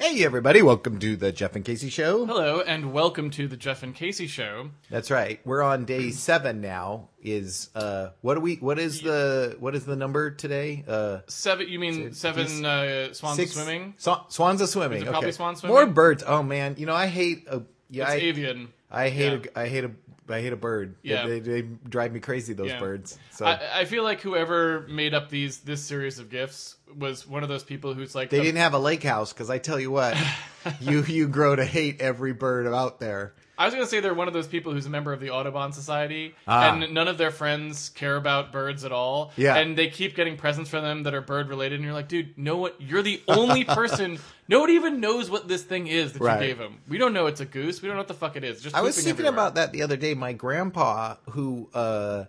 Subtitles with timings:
[0.00, 0.62] Hey, everybody.
[0.62, 2.24] Welcome to the Jeff and Casey Show.
[2.24, 4.70] Hello, and welcome to the Jeff and Casey Show.
[4.88, 5.40] That's right.
[5.44, 7.08] We're on day seven now.
[7.22, 8.56] Is uh, what do we?
[8.56, 10.84] What is the what is the number today?
[10.88, 13.92] Uh, Seven, you mean seven uh, swans six- swimming?
[13.98, 14.98] Sw- swans are swimming.
[14.98, 15.12] Is it okay.
[15.12, 15.74] probably swan swimming?
[15.76, 16.24] More birds.
[16.26, 17.46] Oh man, you know I hate.
[17.48, 17.60] A,
[17.90, 18.68] yeah, It's I, avian.
[18.90, 19.50] I hate.
[19.54, 19.90] A, I hate a.
[20.32, 20.96] I hate a bird.
[21.02, 21.26] Yeah.
[21.26, 22.52] They, they, they drive me crazy.
[22.52, 22.78] Those Yeah.
[22.78, 23.18] birds.
[23.32, 27.42] So I, I feel like whoever made up these this series of gifts was one
[27.42, 29.78] of those people who's like they the- didn't have a lake house because I tell
[29.80, 30.16] you what,
[30.80, 33.34] you you grow to hate every bird out there.
[33.60, 35.30] I was going to say they're one of those people who's a member of the
[35.30, 36.72] Audubon Society, Ah.
[36.72, 39.32] and none of their friends care about birds at all.
[39.36, 39.56] Yeah.
[39.56, 42.38] and they keep getting presents from them that are bird related, and you're like, dude,
[42.38, 42.80] know what?
[42.80, 44.18] You're the only person.
[44.48, 46.40] Nobody even knows what this thing is that Right.
[46.40, 46.78] you gave him.
[46.88, 47.82] We don't know it's a goose.
[47.82, 48.62] We don't know what the fuck it is.
[48.62, 49.32] Just I was thinking everywhere.
[49.34, 50.14] about that the other day.
[50.14, 52.24] My grandpa, who uh,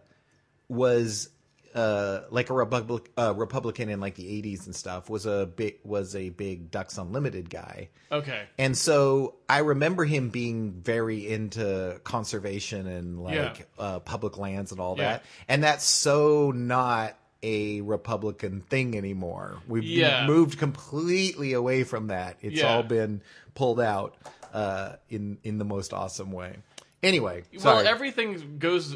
[0.67, 1.29] was
[1.75, 5.75] uh, like a Republic, uh, Republican in like the '80s and stuff, was a big
[5.83, 8.43] was a big Ducks Unlimited guy, Okay.
[8.57, 13.35] and so I remember him being very into conservation and like
[13.77, 13.83] Yeah.
[13.83, 15.03] uh, public lands and all Yeah.
[15.13, 19.57] that, and that's so not a Republican thing anymore.
[19.67, 20.27] We've Yeah.
[20.27, 22.37] moved completely away from that.
[22.41, 23.21] It's all been
[23.55, 24.15] pulled out
[24.53, 26.57] uh, in in the most awesome way.
[27.03, 27.77] Anyway, sorry.
[27.83, 28.95] Well, everything goes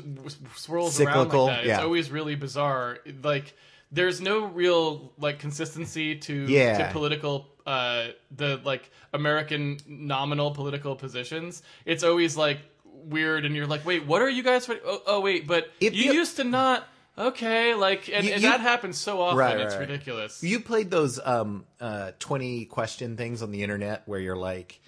[0.55, 1.65] swirls Cyclical, around like that.
[1.65, 1.75] yeah.
[1.75, 2.99] It's always really bizarre.
[3.23, 3.55] Like
[3.91, 6.87] there's no real like consistency to Yeah.
[6.87, 11.63] to political uh the like American nominal political positions.
[11.85, 15.19] It's always like weird and you're like, "Wait, what are you guys for- oh, oh
[15.21, 18.59] wait, but If you you- used to not Okay, like and, You- and you- that
[18.59, 19.87] happens so often Right, it's right.
[19.87, 20.43] ridiculous.
[20.43, 24.81] You played those um, uh, 20 question things on the internet where you're like,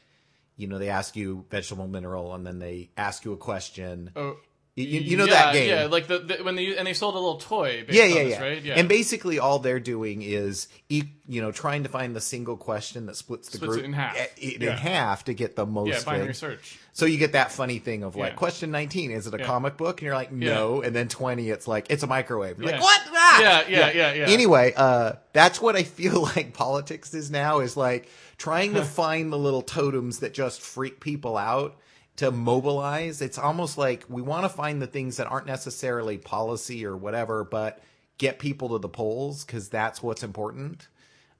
[0.57, 4.11] you know, they ask you vegetable mineral and then they ask you a question.
[4.15, 4.37] Oh,
[4.83, 5.69] you, you- know yeah, that game.
[5.69, 8.31] Yeah, like the, the when they and they sold a little toy yeah, yeah, this,
[8.33, 8.41] yeah.
[8.41, 8.61] right?
[8.63, 8.73] Yeah.
[8.75, 13.15] And basically, all they're doing is, you know, trying to find the single question that
[13.15, 14.15] splits the Splits group it in half.
[14.15, 14.71] it Yeah.
[14.71, 15.89] in half to get the most.
[15.89, 16.37] yeah, binary things.
[16.37, 16.79] search.
[16.93, 18.37] So you get that funny thing of like, Yeah.
[18.37, 19.99] question 19, is it a comic book?
[19.99, 20.81] And you're like, no.
[20.81, 22.57] And then 20, it's like, it's a microwave.
[22.59, 23.01] You're like, what?
[23.09, 23.41] Ah!
[23.41, 24.25] Yeah, yeah, yeah, yeah.
[24.27, 29.31] Anyway, uh, that's what I feel like politics is now is like trying to find
[29.31, 31.75] the little totems that just freak people out
[32.17, 33.21] to mobilize.
[33.21, 37.43] It's almost like we want to find the things that aren't necessarily policy or whatever,
[37.43, 37.81] but
[38.17, 40.87] get people to the polls because that's what's important.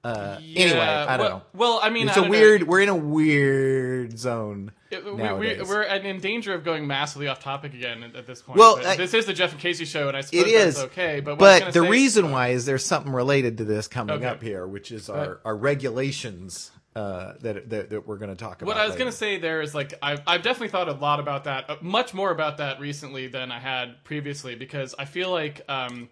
[0.04, 1.42] Uh, anyway, I don't well, know.
[1.54, 2.40] Well, I mean, It's I a don't know.
[2.40, 2.64] weird.
[2.68, 7.40] We're in a weird zone It- we, we, we're in danger of going massively off
[7.40, 8.60] topic again at, at this point.
[8.60, 10.86] Well, I- this is the Jeff and Casey show, and I suppose It is that's
[10.92, 11.20] okay.
[11.20, 14.26] But, but the say- reason why is there's something related to this coming Okay.
[14.28, 18.60] up here, which is our, our regulations uh, that, that that we're going to talk
[18.60, 18.68] about.
[18.74, 21.20] what I was going to say there is like I've, I've definitely thought a lot
[21.20, 25.30] about that, uh, much more about that recently than I had previously, because I feel
[25.30, 26.10] like um,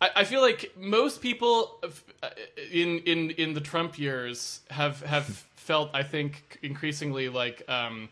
[0.00, 1.82] I, I feel like most people
[2.22, 2.28] uh,
[2.70, 5.24] in in in the Trump years have have
[5.56, 7.62] felt I think increasingly like.
[7.68, 8.08] Um,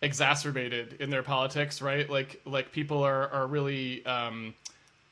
[0.00, 4.54] exacerbated in their politics right like like people are are really um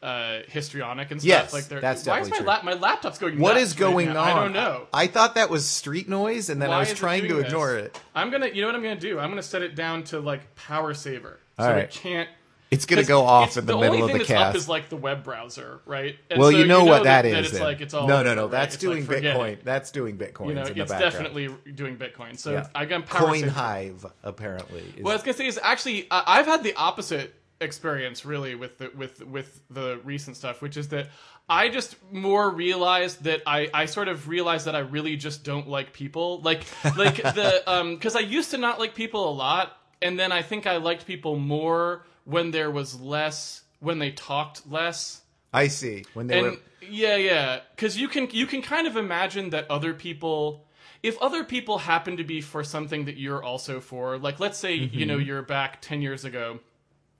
[0.06, 3.39] uh histrionic and stuff Yes, like they're that's why is my lap my laptop's going
[3.41, 4.28] What is going right on?
[4.28, 6.94] i don't know I thought that was street noise, and then Why I was is
[6.94, 8.00] it trying to doing ignore it.
[8.15, 9.19] I'm gonna, you know what I'm gonna do?
[9.19, 11.84] I'm gonna set it down to like power saver, so All right.
[11.84, 12.28] it can't.
[12.71, 14.56] It's gonna go off it's- in the, only middle of thing the that's up cast.
[14.56, 16.17] is like the web browser, right?
[16.31, 17.34] And well, so you know what that is.
[17.47, 17.62] It's then.
[17.62, 18.43] like it's all no, no, no.
[18.43, 18.50] right?
[18.53, 19.53] That's It's doing forget Bitcoin.
[19.53, 19.65] it.
[19.65, 21.12] That's doing Bitcoins You know, in the it's background.
[21.12, 22.38] definitely doing Bitcoin.
[22.38, 22.67] So yeah.
[22.75, 23.50] I got power Coin saver.
[23.50, 24.83] Hive apparently.
[24.97, 28.55] Is, What I was gonna say is actually I I've had the opposite experience really
[28.55, 31.09] with the with with the recent stuff, which is that
[31.49, 35.69] I just more realized that I I sort of realized that I really just don't
[35.69, 36.65] like people like
[36.97, 40.43] like the um because I used to not like people a lot, and then I
[40.43, 46.05] think I liked people more when there was less when they talked less I see
[46.15, 46.59] when they and were.
[46.81, 50.67] yeah yeah because you can you can kind of imagine that other people
[51.03, 54.75] if other people happen to be for something that you're also for like let's say
[54.75, 55.06] you Mm-hmm.
[55.06, 56.61] know you're back 10 years ago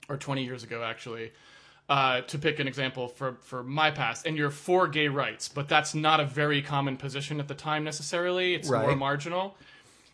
[0.09, 1.31] or 20 years ago actually
[1.89, 5.67] uh, to pick an example for, for my past and you're for gay rights but
[5.67, 9.55] that's not a very common position at the time necessarily it's more marginal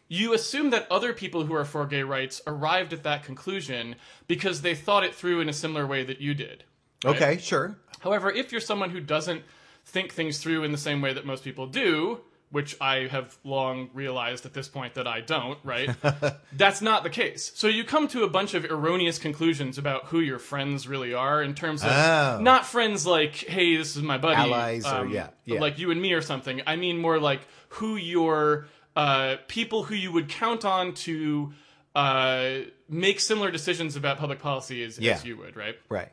[0.09, 3.95] you assume that other people who are for gay rights arrived at that conclusion
[4.27, 6.63] because they thought it through in a similar way that you did
[7.03, 7.15] right?
[7.15, 7.75] Okay, sure.
[7.99, 9.43] However, if you're someone who doesn't
[9.85, 12.21] think things through in the same way that most people do,
[12.53, 15.89] which I have long realized at this point that I don't, right?
[16.53, 17.51] That's not the case.
[17.55, 21.41] So you come to a bunch of erroneous conclusions about who your friends really are
[21.41, 22.39] in terms of Oh.
[22.41, 24.35] not friends like, hey, this is my buddy.
[24.35, 25.59] um, Allies or- yeah, yeah.
[25.59, 26.61] Like you and me or something.
[26.67, 31.53] I mean more like who your uh, people who you would count on to
[31.95, 32.51] uh,
[32.87, 35.13] make similar decisions about public policy as, Yeah.
[35.13, 35.75] as you would, right?
[35.89, 36.09] Right.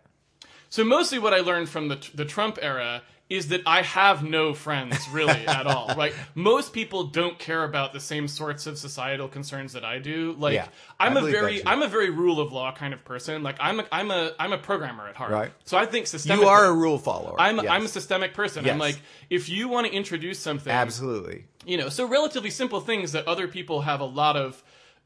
[0.70, 4.52] So mostly what I learned from the the Trump era is that I have no
[4.52, 5.94] friends really at all.
[6.00, 6.14] Right?
[6.34, 10.34] Most people don't care about the same sorts of societal concerns that I do.
[10.38, 10.68] Like Yeah,
[10.98, 11.66] I'm I a very.
[11.66, 13.42] I'm a very rule of law kind of person.
[13.42, 15.30] Like I'm a I'm a I'm a programmer at heart.
[15.30, 15.52] Right.
[15.64, 17.36] So I think systemic You are a rule follower.
[17.38, 17.66] I'm Yes.
[17.68, 18.68] I'm a systemic person.
[18.68, 18.98] I'm like
[19.28, 21.44] if you want to introduce something absolutely.
[21.66, 24.62] you know, so relatively simple things that other people have a lot of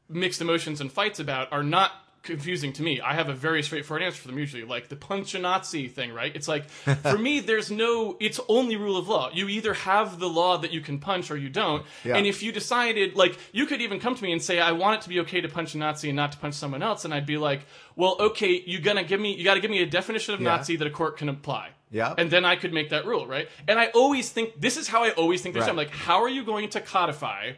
[0.07, 1.91] mixed emotions and fights about are not
[2.25, 2.99] confusing to me.
[2.99, 6.11] I have a very straightforward answer for them usually, like the punch a Nazi thing,
[6.11, 6.35] right?
[6.35, 6.69] It's like
[7.03, 9.29] for me, there's no, it's only rule of law.
[9.33, 11.85] You either have the law that you can punch or you don't.
[12.03, 12.17] Yeah.
[12.17, 14.99] And if you decided, like, you could even come to me and say, I want
[14.99, 17.13] it to be okay to punch a Nazi and not to punch someone else, and
[17.13, 17.61] I'd be like,
[17.95, 20.57] well, okay, you gonna give me, you got to give me a definition of Yeah.
[20.57, 21.69] Nazi that a court can apply.
[21.91, 22.13] Yeah.
[22.17, 23.47] And then I could make that rule, right?
[23.67, 25.61] And I always think this is how I always think this.
[25.61, 25.69] Right.
[25.69, 27.53] I'm like, how are you going to codify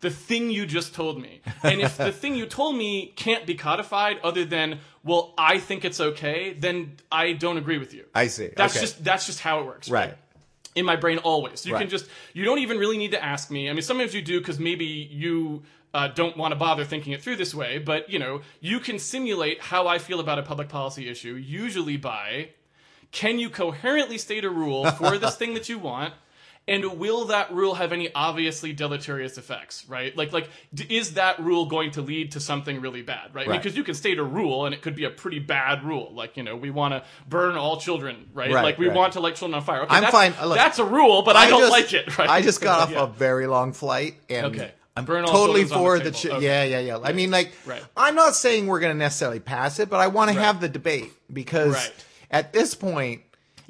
[0.00, 1.40] the thing you just told me?
[1.62, 5.84] And if the thing you told me can't be codified other than, well, I think
[5.84, 8.04] it's okay, then I don't agree with you.
[8.14, 8.50] I see.
[8.56, 8.80] That's Okay.
[8.82, 9.88] just that's just how it works.
[9.88, 10.16] Right.
[10.74, 11.64] In my brain always.
[11.64, 11.80] You Right.
[11.80, 13.70] can just you don't even really need to ask me.
[13.70, 15.62] I mean sometimes you do cuz maybe you
[15.94, 18.98] uh, don't want to bother thinking it through this way, but you know, you can
[18.98, 22.50] simulate how I feel about a public policy issue usually by
[23.12, 26.12] can you coherently state a rule for this thing that you want?
[26.68, 30.16] And will that rule have any obviously deleterious effects, right?
[30.16, 33.46] Like, like, d- is that rule going to lead to something really bad, right?
[33.46, 33.62] Right.
[33.62, 36.12] Because you can state a rule and it could be a pretty bad rule.
[36.12, 38.50] Like, you know, we want to burn all children, right?
[38.52, 38.96] Right, like, we right.
[38.96, 39.82] want to light children on fire.
[39.82, 40.34] Okay, I'm that's, fine.
[40.44, 42.28] Look, that's a rule, but I, don't just- like it, right?
[42.28, 43.04] I just got off Yeah.
[43.04, 44.72] a very long flight, and Okay.
[44.96, 46.10] I'm Burn totally for the the.
[46.10, 46.44] Ch- Okay.
[46.44, 46.98] Yeah, yeah, yeah.
[47.00, 47.84] I mean, like, Right.
[47.96, 50.68] I'm not saying we're going to necessarily pass it, but I want to have the
[50.68, 51.92] debate because
[52.30, 53.22] at this point.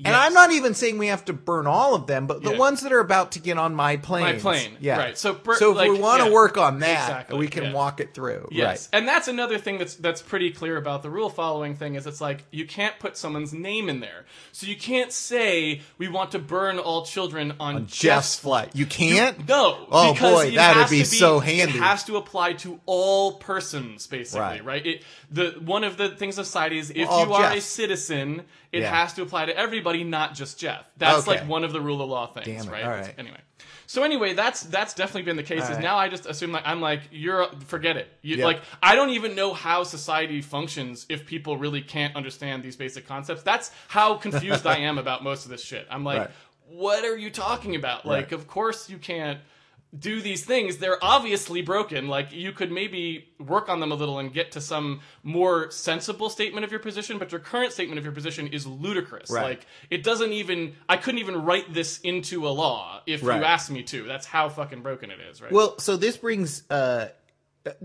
[0.05, 2.59] And I'm not even saying we have to burn all of them, but the Yeah.
[2.59, 4.25] ones that are about to get on my plane.
[4.25, 4.99] My plane, yeah.
[4.99, 5.17] right.
[5.19, 6.35] So bur- so if we want to yeah.
[6.35, 7.73] work on that, Exactly, we can yeah.
[7.73, 8.49] walk it through.
[8.51, 8.99] Yes, Right.
[8.99, 12.21] and that's another thing that's that's pretty clear about the rule following thing is it's
[12.21, 16.39] like you can't put someone's name in there, so you can't say we want to
[16.39, 18.71] burn all children on, Jeff's flight.
[18.75, 19.49] You can't.
[19.49, 19.87] No.
[19.91, 21.79] Oh, boy, that'd has be so handy.
[21.79, 24.65] It has to apply to all persons, basically, Right.
[24.65, 24.87] right?
[24.87, 28.43] It, the one of the things of society is if all you are a citizen,
[28.73, 28.95] it Yeah.
[28.95, 30.85] has to apply to everybody, not just Jeff.
[30.97, 31.41] That's Okay.
[31.41, 32.85] like one of the rule of law things, right?
[32.85, 33.13] All right.
[33.19, 33.39] Anyway.
[33.89, 35.63] So anyway, that's that's definitely been the case.
[35.65, 35.81] Is right.
[35.83, 38.09] now I just assume like I'm like you're forget it.
[38.23, 38.45] You, Yeah.
[38.45, 43.07] Like I don't even know how society functions if people really can't understand these basic
[43.07, 43.43] concepts.
[43.43, 45.87] That's how confused I am about most of this shit.
[45.91, 46.31] I'm like, Right.
[46.69, 48.05] what are you talking about?
[48.07, 48.33] Like, Right.
[48.33, 49.39] of course you can't
[49.99, 50.79] do these things.
[50.79, 52.09] They're obviously broken.
[52.09, 56.29] Like, you could maybe work on them a little and get to some more sensible
[56.29, 59.31] statement of your position, but your current statement of your position is ludicrous.
[59.31, 59.43] Right.
[59.43, 63.39] Like, it doesn't even, I couldn't even write this into a law if Right.
[63.39, 64.05] you asked me to.
[64.05, 65.53] That's how fucking broken it is, right?
[65.53, 67.09] Well, so this brings uh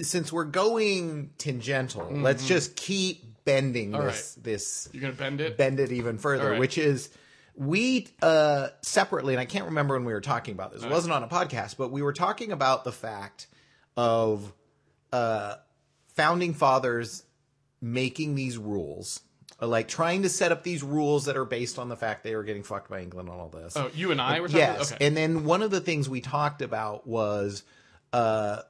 [0.01, 5.57] since we're going tangential, let's just keep bending All this this You're to bend it?
[5.57, 6.59] bend it even further, right.
[6.59, 7.09] which is
[7.61, 10.83] we uh separately, and I can't remember when we were talking about this.
[10.83, 13.45] It wasn't on a podcast, but we were talking about the fact
[13.95, 14.51] of
[15.13, 15.55] uh
[16.15, 17.23] founding fathers
[17.79, 19.19] making these rules.
[19.61, 22.35] uh, Like trying to set up these rules that are based on the fact they
[22.35, 23.77] were getting fucked by England and all this.
[23.77, 25.05] Oh, you and I were talking Yes, Okay.
[25.05, 27.63] and then one of the things we talked about was
[28.11, 28.61] uh,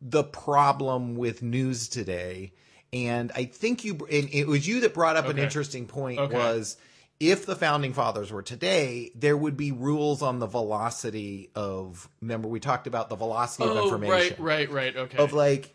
[0.00, 2.52] the problem with news today,
[2.92, 5.42] and I think you and it was you that brought up an Okay.
[5.42, 6.18] interesting point.
[6.20, 6.34] Okay.
[6.34, 6.76] Was
[7.20, 12.08] if the founding fathers were today, there would be rules on the velocity of.
[12.20, 14.96] Remember, we talked about the velocity of oh, information right, right, right.
[14.96, 15.18] Okay.
[15.18, 15.74] of like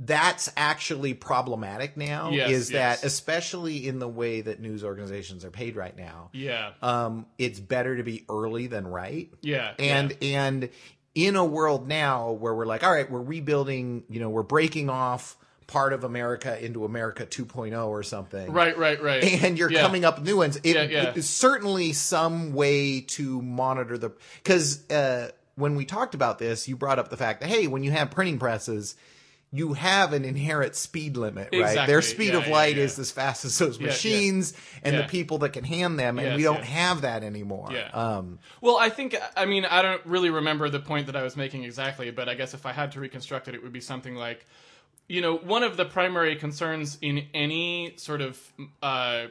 [0.00, 3.00] that's actually problematic now Yes, is yes.
[3.00, 6.70] that especially in the way that news organizations are paid right now yeah.
[6.82, 9.28] um, it's better to be early than right.
[9.42, 9.74] yeah.
[9.76, 10.70] And and
[11.18, 14.88] in a world now where we're like, all right, we're rebuilding, you know, we're breaking
[14.88, 15.36] off
[15.68, 18.50] part of America into America 2.0 or something.
[18.50, 19.22] Right, right, right.
[19.44, 19.82] And you're Yeah.
[19.82, 20.56] coming up with new ones.
[20.56, 21.02] It, Yeah, yeah.
[21.10, 24.10] it is certainly some way to monitor the
[24.42, 27.84] because uh, when we talked about this, you brought up the fact that hey, when
[27.84, 28.96] you have printing presses,
[29.50, 31.60] you have an inherent speed limit, right?
[31.60, 31.86] Exactly.
[31.86, 32.84] Their speed Yeah, of light yeah.
[32.84, 33.86] is as fast as those yeah.
[33.88, 35.02] machines and Yeah.
[35.02, 37.68] the people that can hand them, and Yes, we don't have that anymore.
[37.72, 37.88] Yeah.
[37.92, 41.36] Um, Well, I think I mean I don't really remember the point that I was
[41.36, 44.14] making exactly, but I guess if I had to reconstruct it, it would be something
[44.14, 44.46] like,
[45.08, 48.38] you know, one of the primary concerns in any sort of
[48.82, 49.26] uh,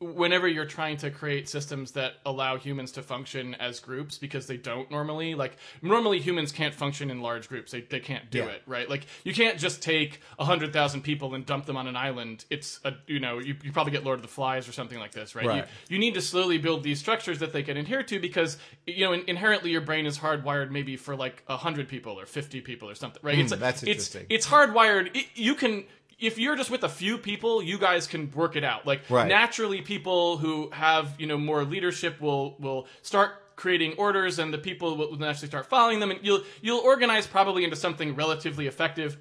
[0.00, 4.56] whenever you're trying to create systems that allow humans to function as groups because they
[4.56, 8.46] don't normally like normally humans can't function in large groups they, they can't do Yeah.
[8.46, 12.44] it right like you can't just take 100000 people and dump them on an island
[12.50, 15.12] it's a you know you, you probably get lord of the flies or something like
[15.12, 15.64] this right, Right.
[15.88, 19.04] You, you need to slowly build these structures that they can adhere to because you
[19.04, 22.90] know in, inherently your brain is hardwired maybe for like 100 people or 50 people
[22.90, 24.26] or something right it's Hmm, that's it's interesting.
[24.28, 25.84] it's hardwired it, you can
[26.18, 28.86] if you're just with a few people, you guys can work it out.
[28.86, 29.28] Like Right.
[29.28, 34.58] naturally, people who have you know more leadership will will start creating orders, and the
[34.58, 39.16] people will naturally start following them, and you'll you'll organize probably into something relatively effective.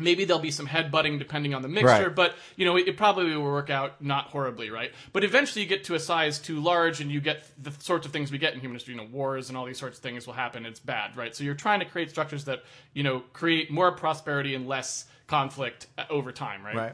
[0.00, 2.14] Maybe there'll be some headbutting depending on the mixture, Right.
[2.14, 4.92] but you know it, it probably will work out not horribly, right?
[5.12, 8.12] But eventually, you get to a size too large, and you get the sorts of
[8.12, 8.94] things we get in human history.
[8.94, 10.66] You know, wars and all these sorts of things will happen.
[10.66, 11.34] It's bad, right?
[11.34, 12.62] So you're trying to create structures that
[12.94, 16.76] you know create more prosperity and less conflict uh, over time, right?
[16.76, 16.92] Right.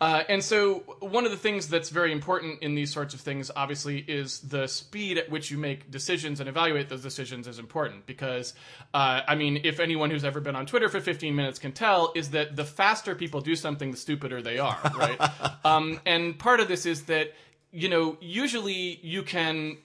[0.00, 3.50] Uh, and so, one of the things that's very important in these sorts of things,
[3.54, 8.06] obviously, is the speed at which you make decisions and evaluate those decisions is important.
[8.06, 8.54] Because,
[8.94, 12.12] uh, I mean, if anyone who's ever been on Twitter for 15 minutes can tell,
[12.14, 15.20] is that the faster people do something, the stupider they are, right?
[15.64, 17.34] um, and part of this is that,
[17.72, 19.78] you know, usually you can.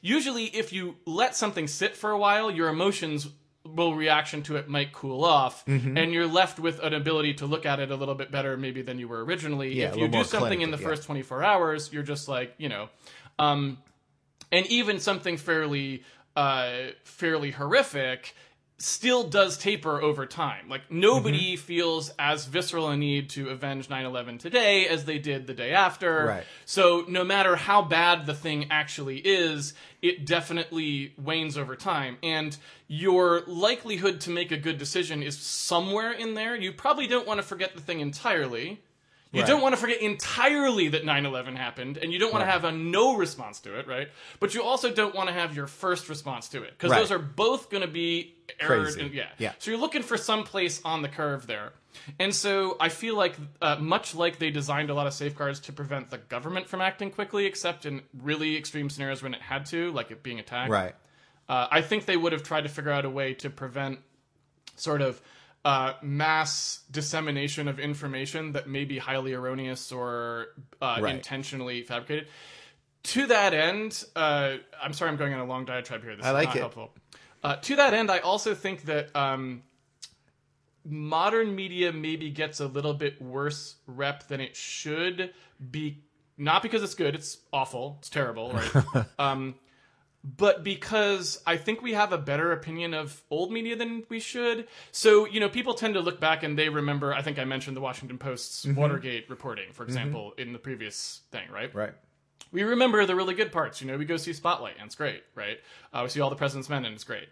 [0.00, 3.28] Usually, if you let something sit for a while, your emotions
[3.64, 5.96] reaction to it might cool off Mm-hmm.
[5.96, 8.82] and you're left with an ability to look at it a little bit better maybe
[8.82, 10.82] than you were originally Yeah, if you do something in the yeah.
[10.88, 12.88] first 24 hours you're just like you know
[13.38, 13.78] um
[14.50, 16.02] and even something fairly
[16.34, 16.70] uh
[17.04, 18.34] fairly horrific
[18.82, 21.62] still does taper over time like nobody Mm-hmm.
[21.64, 26.26] feels as visceral a need to avenge 9-11 today as they did the day after
[26.26, 26.44] Right.
[26.64, 32.16] so no matter how bad the thing actually is, it definitely wanes over time.
[32.22, 32.56] And
[32.88, 36.56] your likelihood to make a good decision is somewhere in there.
[36.56, 38.80] You probably don't want to forget the thing entirely.
[39.32, 39.48] You Right.
[39.48, 42.70] don't want to forget entirely that 9/11 happened and you don't want to have a
[42.72, 44.08] no response to it, right?
[44.40, 46.98] But you also don't want to have your first response to it because Right.
[46.98, 49.06] those are both going to be errors Crazy.
[49.06, 49.28] and- yeah.
[49.38, 49.52] Yeah.
[49.58, 51.72] So you're looking for some place on the curve there.
[52.18, 55.72] And so I feel like, uh, much like they designed a lot of safeguards to
[55.72, 59.92] prevent the government from acting quickly, except in really extreme scenarios when it had to,
[59.92, 60.70] like it being attacked.
[60.70, 60.94] Right.
[61.48, 64.00] Uh, I think they would have tried to figure out a way to prevent
[64.76, 65.20] sort of
[65.64, 70.48] uh, mass dissemination of information that may be highly erroneous or
[70.80, 71.14] uh, Right.
[71.14, 72.28] intentionally fabricated.
[73.04, 76.16] To that end, uh, I'm sorry I'm going on a long diatribe here.
[76.16, 76.60] This I is like not it.
[76.60, 76.94] helpful.
[77.42, 79.62] Uh, to that end, I also think that um,
[80.84, 85.32] modern media maybe gets a little bit worse rep than it should
[85.70, 86.02] be.
[86.38, 89.06] Not because it's good; it's awful, it's terrible, right?
[89.18, 89.54] um,
[90.24, 94.68] but because I think we have a better opinion of old media than we should.
[94.92, 97.76] So, you know, people tend to look back and they remember, I think I mentioned
[97.76, 101.74] the Washington Post's Watergate reporting, for example, in the previous thing, right?
[101.74, 101.92] Right.
[102.52, 103.80] We remember the really good parts.
[103.80, 105.58] You know, we go see Spotlight and it's great, right?
[105.92, 107.28] Uh, we see all the President's Men and it's great.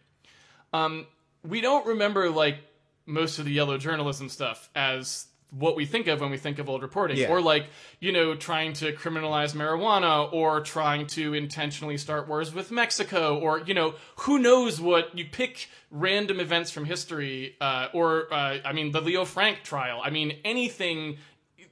[0.72, 1.06] Um,
[1.46, 2.58] we don't remember, like,
[3.06, 6.68] most of the yellow journalism stuff as what we think of when we think of
[6.68, 7.28] old reporting Yeah.
[7.28, 7.66] or like
[7.98, 13.60] you know trying to criminalize marijuana or trying to intentionally start wars with mexico or
[13.60, 18.72] you know who knows what you pick random events from history uh, or uh, i
[18.72, 21.16] mean the leo frank trial i mean anything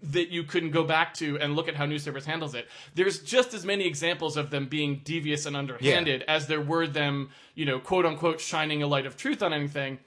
[0.02, 2.68] that you couldn't go back to and look at how news service handles it.
[2.94, 7.30] There's just as many examples of them being devious and underhanded as there were them,
[7.56, 9.99] you know, quote unquote, shining a light of truth on anything.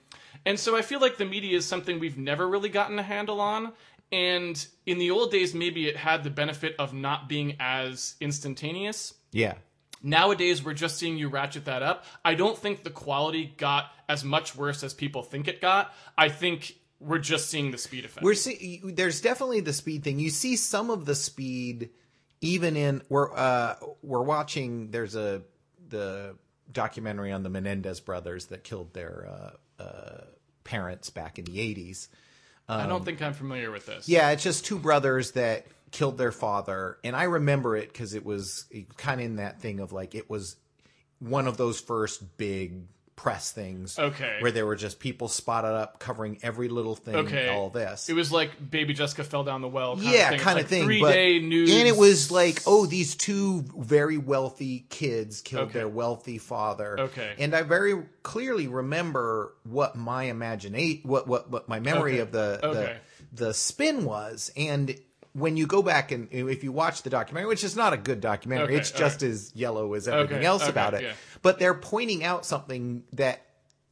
[0.45, 3.39] And so I feel like the media is something we've never really gotten a handle
[3.39, 3.73] on.
[4.11, 9.13] And in the old days, maybe it had the benefit of not being as instantaneous.
[9.31, 9.55] Yeah.
[10.03, 12.05] Nowadays, we're just seeing you ratchet that up.
[12.25, 15.93] I don't think the quality got as much worse as people think it got.
[16.17, 18.23] I think we're just seeing the speed effect.
[18.23, 20.19] We're see, there's definitely the speed thing.
[20.19, 21.91] You see some of the speed
[22.41, 25.43] even in we're uh we're watching there's a
[25.87, 26.35] the
[26.71, 29.51] documentary on the Menendez brothers that killed their uh, uh
[29.81, 30.25] Uh,
[30.63, 32.07] parents back in the 80s.
[32.69, 34.07] I don't um, think I'm familiar with this.
[34.07, 38.23] Yeah, it's just two brothers that killed their father, and I remember it because it
[38.23, 40.55] was kind of in that thing of like it was
[41.19, 42.83] one of those first big
[43.15, 43.99] press things.
[43.99, 44.37] Okay.
[44.39, 47.15] where there were just people spotted up covering every little thing.
[47.15, 47.49] Okay.
[47.49, 48.09] all this.
[48.09, 49.95] It was like Baby Jessica fell down the well.
[49.95, 50.39] Kind yeah, of thing.
[50.39, 50.83] kind It's of thing.
[50.85, 55.65] Three but- day news, and it was like, oh, these two very wealthy kids killed
[55.69, 55.79] Okay.
[55.79, 56.99] their wealthy father.
[56.99, 57.35] Okay.
[57.37, 62.19] and I very clearly remember what my imagination, what what what my memory Okay.
[62.21, 62.95] of the the
[63.45, 64.95] the spin was, and.
[65.33, 68.19] When you go back and if you watch the documentary, which is not a good
[68.19, 71.03] documentary, Okay, it's just as yellow as everything Okay, else okay, about it.
[71.03, 71.13] yeah.
[71.41, 73.41] But they're pointing out something that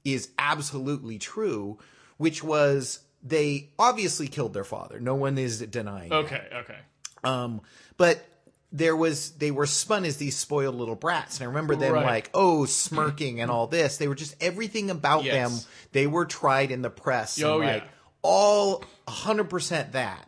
[0.03, 1.77] is absolutely true,
[2.17, 4.99] which was they obviously killed their father.
[4.99, 6.09] No one is denying.
[6.09, 6.15] that.
[6.25, 6.77] okay, okay.
[7.23, 7.61] Um,
[7.97, 8.25] but
[8.71, 12.05] there was they were spun as these spoiled little brats, and I remember them Right.
[12.05, 13.97] like oh smirking and all this.
[13.97, 15.33] They were just everything about Yes.
[15.63, 15.69] them.
[15.93, 17.41] They were tried in the press.
[17.41, 17.73] Oh, and yeah.
[17.75, 17.83] like
[18.21, 20.25] all hundred percent that.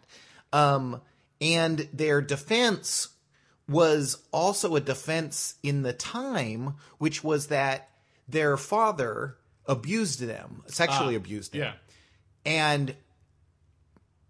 [0.53, 1.01] Um,
[1.39, 3.09] and their defense
[3.67, 7.89] was also a defense in the time, which was that
[8.27, 11.73] their father abused them, sexually abused them Yeah.
[12.45, 12.95] and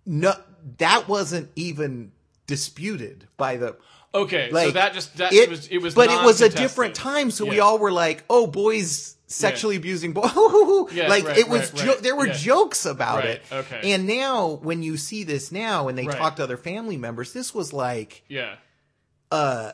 [0.05, 0.33] no,
[0.77, 2.11] that wasn't even
[2.47, 3.75] disputed by the.
[4.13, 7.31] Okay, so that just that it, was it was but it was a different time,
[7.31, 10.31] so we all were like, "Oh, boys sexually abusing boys."
[10.91, 12.03] Yeah, like right, it was, right, jo- right.
[12.03, 12.33] there were Yeah.
[12.33, 13.41] jokes about it.
[13.49, 13.93] okay.
[13.93, 17.53] And now, when you see this now, and they talk to other family members, this
[17.55, 18.55] was like Yeah.
[19.31, 19.71] uh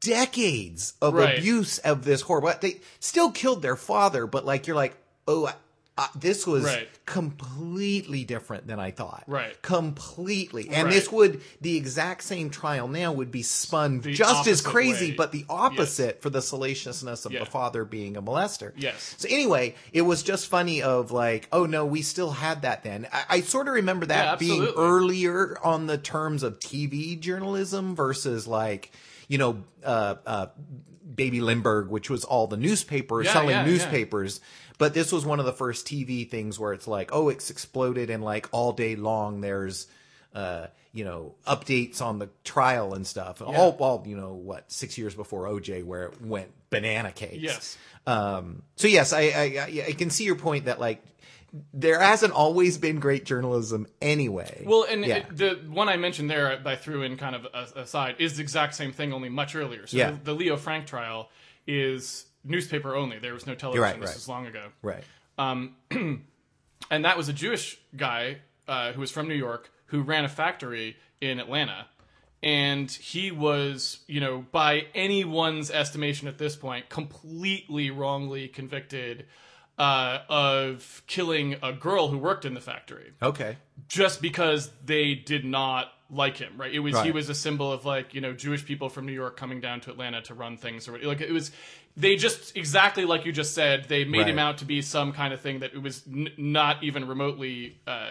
[0.00, 2.52] decades of abuse of this horrible.
[2.60, 4.96] They still killed their father, but like you're like,
[5.28, 5.52] oh,
[5.98, 6.88] uh, this was Right.
[7.06, 9.24] completely different than I thought.
[9.26, 9.60] Right.
[9.62, 10.68] Completely.
[10.68, 10.92] And Right.
[10.94, 15.16] this would the exact same trial now would be spun The just as crazy, way.
[15.16, 17.40] but the opposite for the salaciousness of Yeah.
[17.40, 18.72] the father being a molester.
[18.76, 19.14] Yes.
[19.16, 23.06] So anyway, it was just funny of like, oh no, we still had that then.
[23.12, 27.96] I, I sort of remember that Yeah, being earlier on the terms of TV journalism
[27.96, 28.92] versus like,
[29.28, 30.46] you know, uh, uh,
[31.14, 34.40] Baby Lindbergh, which was all the newspapers Yeah, selling newspapers.
[34.78, 38.10] But this was one of the first TV things where it's like, oh, it's exploded,
[38.10, 39.86] and like all day long, there's,
[40.34, 43.40] uh, you know, updates on the trial and stuff.
[43.40, 47.38] All, all, you know, what six years before OJ, where it went banana cakes.
[47.38, 47.78] Yes.
[48.06, 51.02] Um, so yes, I, I I I can see your point that like
[51.72, 54.64] there hasn't always been great journalism anyway.
[54.66, 58.16] Well, and yeah, it, the one I mentioned there, I threw in kind of aside,
[58.18, 59.86] is the exact same thing, only much earlier.
[59.86, 60.10] So Yeah.
[60.10, 61.30] the, the Leo Frank trial
[61.66, 63.18] is newspaper only.
[63.18, 63.82] There was no television.
[63.82, 64.16] right, this right.
[64.16, 64.68] is long ago.
[64.82, 65.04] right.
[66.90, 68.38] and that was a Jewish guy
[68.68, 71.86] uh, who was from New York who ran a factory in Atlanta,
[72.42, 79.26] and he was, you know, by anyone's estimation at this point, completely wrongly convicted
[79.78, 83.56] uh, of killing a girl who worked in the factory Okay.
[83.88, 86.72] just because they did not like him, right?
[86.72, 89.36] It was he was a symbol of like you know Jewish people from New York
[89.36, 91.50] coming down to Atlanta to run things, or what- like it was.
[91.98, 93.86] They just exactly like you just said.
[93.88, 96.84] They made him out to be some kind of thing that it was n- not
[96.84, 97.78] even remotely.
[97.86, 98.08] Uh,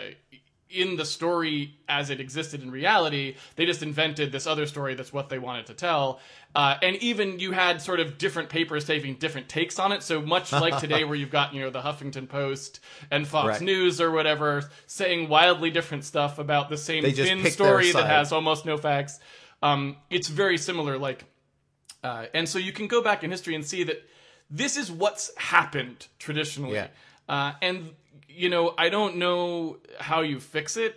[0.76, 5.14] in the story as it existed in reality, they just invented this other story that's
[5.14, 6.20] what they wanted to tell.
[6.54, 10.04] Uh, and even you had sort of different papers taking different takes on it.
[10.04, 12.80] So much like today, where you've got, you know, the Huffington Post
[13.12, 13.62] and Fox Right.
[13.62, 18.66] News or whatever saying wildly different stuff about the same thin story that has almost
[18.66, 19.20] no facts.
[19.62, 20.98] Um, it's very similar.
[20.98, 21.26] Like,
[22.04, 24.02] uh, and so you can go back in history and see that
[24.50, 26.76] this is what's happened traditionally.
[26.76, 26.88] Yeah.
[27.28, 27.90] Uh, and
[28.36, 30.96] you know, I don't know how you fix it,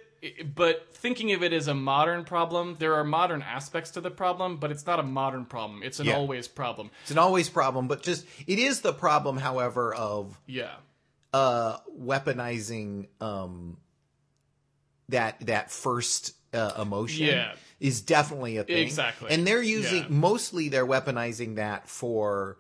[0.55, 4.57] but thinking of it as a modern problem, there are modern aspects to the problem,
[4.57, 5.83] but it's not a modern problem.
[5.83, 6.15] It's an Yeah.
[6.15, 6.91] always problem.
[7.03, 10.75] It's an always problem, but just it is the problem, however, of Yeah.
[11.33, 13.77] uh weaponizing um
[15.11, 17.53] that that first uh, emotion Yeah.
[17.81, 19.31] is definitely a thing Exactly.
[19.31, 20.09] and they're using Yeah.
[20.09, 22.57] mostly they're weaponizing that for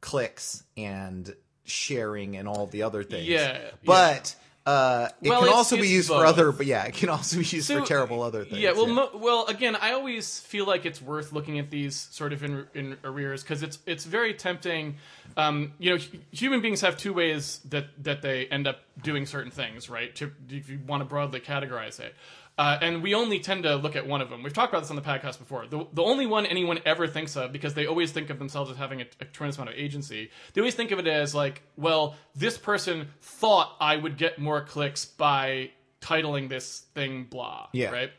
[0.00, 1.34] clicks and
[1.64, 5.82] sharing and all the other things Yeah, but uh it Well, can it's- also be
[5.82, 8.60] it's used for other but yeah it can also be used for terrible other things
[8.62, 12.32] Yeah, well, Mo- well, again, I always feel like it's worth looking at these sort
[12.32, 14.96] of in, in arrears because it's it's very tempting.
[15.36, 19.26] Um, you know, hu- human beings have two ways that that they end up doing
[19.26, 20.14] certain things, right?
[20.16, 22.14] To, if you want to broadly categorize it.
[22.58, 24.42] Uh, and we only tend to look at one of them.
[24.42, 25.66] We've talked about this on the podcast before.
[25.66, 28.76] The, the only one anyone ever thinks of, because they always think of themselves as
[28.76, 32.14] having a, a tremendous amount of agency, they always think of it as like, well,
[32.34, 35.70] this person thought I would get more clicks by
[36.02, 37.90] titling this thing blah, Yeah.
[37.90, 38.10] right?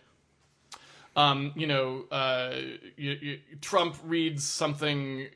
[1.16, 2.56] um, you know, uh,
[2.98, 5.28] you, you, Trump reads something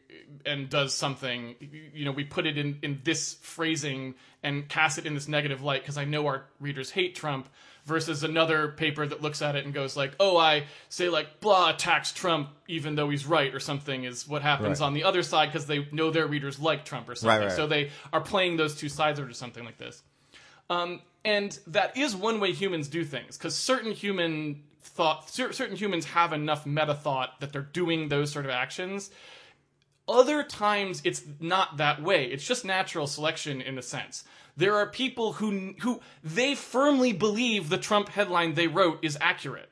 [0.44, 1.56] and does something.
[1.60, 5.28] You, you know, we put it in, in this phrasing and cast it in this
[5.28, 7.48] negative light because I know our readers hate Trump.
[7.88, 11.70] Versus another paper that looks at it and goes like, "Oh, I say like blah
[11.70, 14.86] attacks Trump even though he's right or something." Is what happens Right.
[14.88, 17.48] on the other side because they know their readers like Trump or something.
[17.48, 17.56] right.
[17.56, 20.04] So they are playing those two sides or something like this.
[20.70, 25.78] Um, and that is one way humans do things because certain human thought, cer- certain
[25.78, 29.12] humans have enough meta thought that they're doing those sort of actions.
[30.10, 32.26] Other times it's not that way.
[32.26, 34.24] It's just natural selection in a sense.
[34.58, 39.70] There are people who who they firmly believe the Trump headline they wrote is accurate.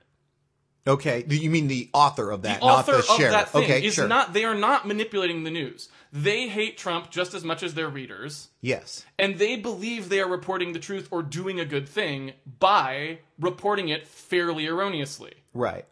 [0.87, 3.83] okay you mean the author of that The author not the of that thing okay
[3.85, 4.33] is sure not.
[4.33, 5.89] They are not manipulating the news.
[6.13, 8.49] They hate Trump just as much as their readers.
[8.61, 13.19] yes and they believe they are reporting the truth or doing a good thing by
[13.39, 15.33] reporting it fairly erroneously.
[15.53, 15.85] right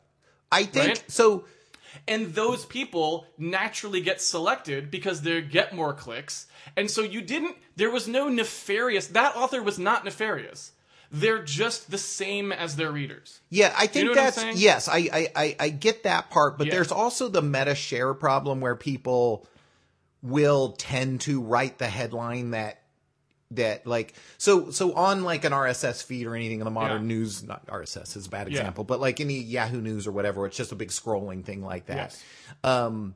[0.52, 1.04] i think Right?
[1.08, 1.46] so
[2.08, 6.48] And those people naturally get selected because they get more clicks.
[6.76, 10.74] And so you didn't, there was no nefarious, that author was not nefarious.
[11.12, 13.40] They're just the same as their readers.
[13.50, 16.58] Yeah, I think know what I'm that's yes, I, I I I get that part,
[16.58, 16.74] but Yeah.
[16.74, 19.48] there's also the meta share problem where people
[20.24, 22.82] will tend to write the headline that
[23.56, 27.16] that like so so on like an RSS feed or anything in the modern Yeah.
[27.16, 28.60] news not RSS is a bad Yeah.
[28.60, 31.86] example but like any Yahoo News or whatever it's just a big scrolling thing like
[31.88, 32.24] that Yes.
[32.64, 33.16] um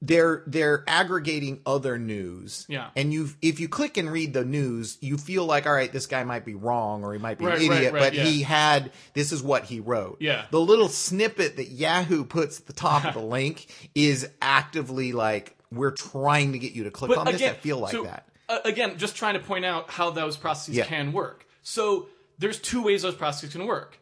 [0.00, 2.90] they're they're aggregating other news Yeah.
[2.94, 6.06] and you if you click and read the news you feel like all right this
[6.06, 8.22] guy might be wrong or he might be Right, an idiot right, but yeah.
[8.22, 10.44] he had this is what he wrote Yeah.
[10.52, 15.56] the little snippet that Yahoo puts at the top of the link is actively like
[15.72, 18.58] we're trying to get you to click on this I feel like so, that uh,
[18.64, 20.84] again, just trying to point out how those processes Yeah.
[20.84, 21.46] can work.
[21.62, 22.08] So
[22.38, 23.98] there's two ways those processes can work.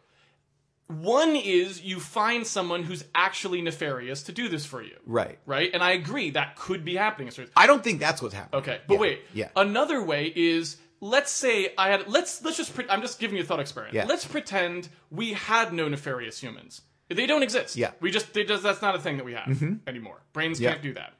[0.88, 4.96] One is you find someone who's actually nefarious to do this for you.
[5.04, 5.70] right Right?
[5.74, 7.32] And I agree that could be happening.
[7.56, 9.00] I don't think that's what's happening Okay, but Yeah.
[9.00, 9.20] wait.
[9.34, 13.36] yeah Another way is let's say I had let's let's just pre- I'm just giving
[13.36, 13.94] you a thought experiment.
[13.94, 14.04] Yeah.
[14.06, 16.82] Let's pretend we had no nefarious humans.
[17.08, 17.74] They don't exist.
[17.76, 17.88] Yeah.
[17.88, 17.96] Mm-hmm.
[18.04, 20.22] We just they just that's not a thing that we have anymore.
[20.32, 20.70] Brains Yeah.
[20.70, 21.14] can't do that.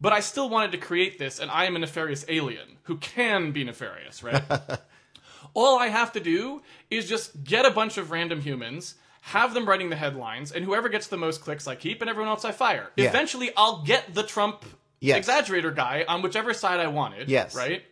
[0.00, 3.52] But I still wanted to create this, and I am a nefarious alien who can
[3.52, 4.42] be nefarious, right?
[5.54, 9.66] All I have to do is just get a bunch of random humans, have them
[9.66, 12.52] writing the headlines, and whoever gets the most clicks I keep, and everyone else I
[12.52, 12.90] fire.
[12.96, 13.08] Yeah.
[13.08, 14.64] Eventually, I'll get the Trump
[15.00, 15.26] Yes.
[15.28, 17.28] exaggerator guy on whichever side I wanted.
[17.28, 17.54] Yes.
[17.54, 17.82] Right?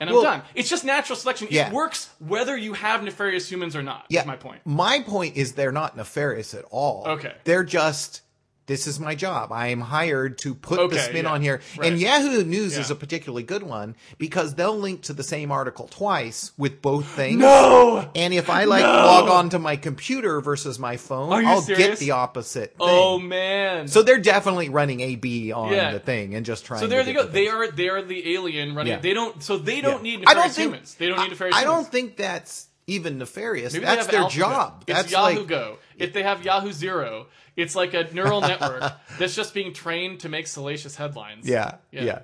[0.00, 0.42] And I'm Well- done.
[0.54, 1.48] It's just natural selection.
[1.50, 1.68] Yeah.
[1.68, 4.60] It works whether you have nefarious humans or not, yeah is my point.
[4.64, 7.34] my point is they're not nefarious at all Okay.
[7.44, 8.22] they're just
[8.68, 9.50] this is my job.
[9.50, 11.30] I am hired to put the spin yeah.
[11.30, 11.60] on here.
[11.76, 11.90] Right.
[11.90, 15.88] And Yahoo News is a particularly good one because they'll link to the same article
[15.88, 17.38] twice with both things.
[17.38, 18.10] No!
[18.14, 22.10] And if I like log on to my computer versus my phone, I'll get the
[22.10, 22.98] opposite oh, thing.
[22.98, 23.88] Oh, man.
[23.88, 25.92] so they're definitely running AB on Yeah.
[25.92, 27.24] the thing and just trying So there to they go.
[27.24, 28.92] the They are they are the alien running.
[28.92, 29.00] Yeah.
[29.00, 29.42] They don't.
[29.42, 30.16] So they don't Yeah.
[30.18, 30.94] need I nefarious don't think humans.
[30.94, 33.72] They don't need nefarious I, I don't think that's even nefarious.
[33.72, 34.38] Maybe that's their Alphabet.
[34.38, 34.84] job.
[34.86, 35.78] It's That's Yahoo like Go.
[35.96, 37.26] If they have Yahoo Zero,
[37.58, 41.46] it's like a neural network that's just being trained to make salacious headlines.
[41.46, 42.04] yeah, Yeah.
[42.04, 42.18] yeah.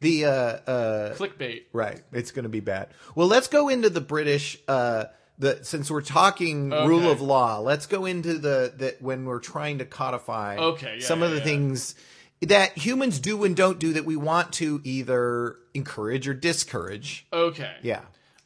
[0.00, 1.62] The uh uh Clickbait.
[1.72, 2.02] Right.
[2.12, 2.88] It's going to be bad.
[3.14, 4.58] Well, let's go into the British.
[4.66, 5.04] Uh,
[5.38, 6.86] the since we're talking Okay.
[6.88, 11.06] rule of law, let's go into the that when we're trying to codify Okay, yeah,
[11.06, 11.44] some of the yeah.
[11.44, 11.94] things
[12.42, 17.24] that humans do and don't do that we want to either encourage or discourage.
[17.32, 17.72] Okay.
[17.82, 18.00] Yeah.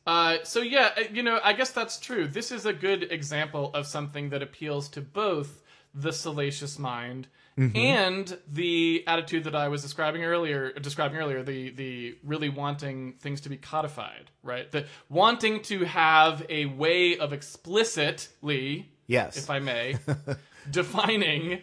[0.06, 2.28] Uh, so yeah, uh, you know, I guess that's true.
[2.28, 5.62] This is a good example of something that appeals to both
[5.96, 7.26] the salacious mind
[7.58, 7.74] Mm-hmm.
[7.74, 10.72] and the attitude that I was describing earlier.
[10.72, 14.70] Describing earlier, the the really wanting things to be codified, right?
[14.70, 19.38] The wanting to have a way of explicitly, Yes.
[19.38, 19.96] if I may,
[20.70, 21.62] defining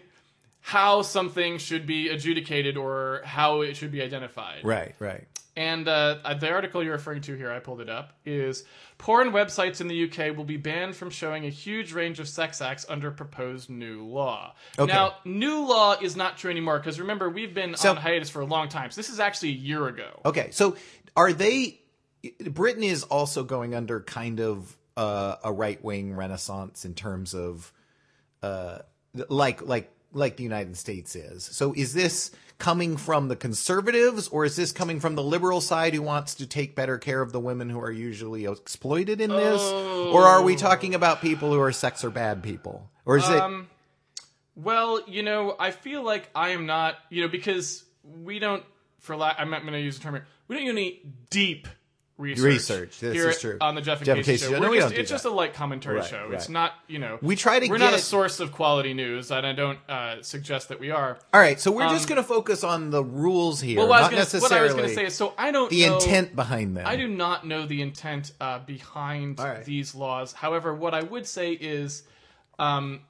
[0.62, 4.62] how something should be adjudicated or how it should be identified.
[4.64, 4.96] right.
[4.98, 5.26] Right.
[5.56, 8.64] And uh, the article you're referring to here, I pulled it up, is
[8.98, 12.60] porn websites in the UK will be banned from showing a huge range of sex
[12.60, 14.56] acts under proposed new law.
[14.80, 14.92] Okay.
[14.92, 18.42] Now, new law is not true anymore because remember, we've been So- on hiatus for
[18.42, 18.90] a long time.
[18.90, 20.22] So this is actually a year ago.
[20.26, 20.50] Okay.
[20.52, 20.76] So
[21.16, 21.80] are they?
[22.40, 27.72] Britain is also going under kind of uh, a right wing renaissance in terms of
[28.42, 28.80] uh,
[29.14, 31.44] like like like the United States is.
[31.44, 35.94] So is this coming from the conservatives or is this coming from the liberal side
[35.94, 39.62] who wants to take better care of the women who are usually exploited in this?
[39.62, 42.90] Or are we talking about people who are sex or bad people?
[43.06, 43.68] Or is Um,
[44.56, 47.84] Well, you know, I feel like I am not, you know, because
[48.24, 48.64] we don't,
[49.00, 51.68] for la- I'm not going to use the term here, we don't do any deep
[52.18, 52.44] research.
[52.46, 53.58] Research, this here is true.
[53.60, 54.52] On the Jeff and Jeff Casey Casey show.
[54.52, 54.60] show.
[54.60, 55.30] No, We're we just- it's just that.
[55.30, 56.24] a light commentary Right, show.
[56.26, 56.34] right.
[56.34, 59.32] It's not, you know, We try to we're get not a source of quality news,
[59.32, 61.18] and I don't uh, suggest that we are.
[61.34, 63.96] All right, so we're just going to focus on the rules here, Um, Well, what
[63.98, 65.70] I was not gonna- necessarily what I was going to say is, so I don't
[65.70, 66.86] the know, intent behind them.
[66.88, 69.66] I do not know the intent uh, behind right.
[69.66, 70.34] these laws.
[70.34, 72.04] However, what I would say is,
[72.60, 73.02] um,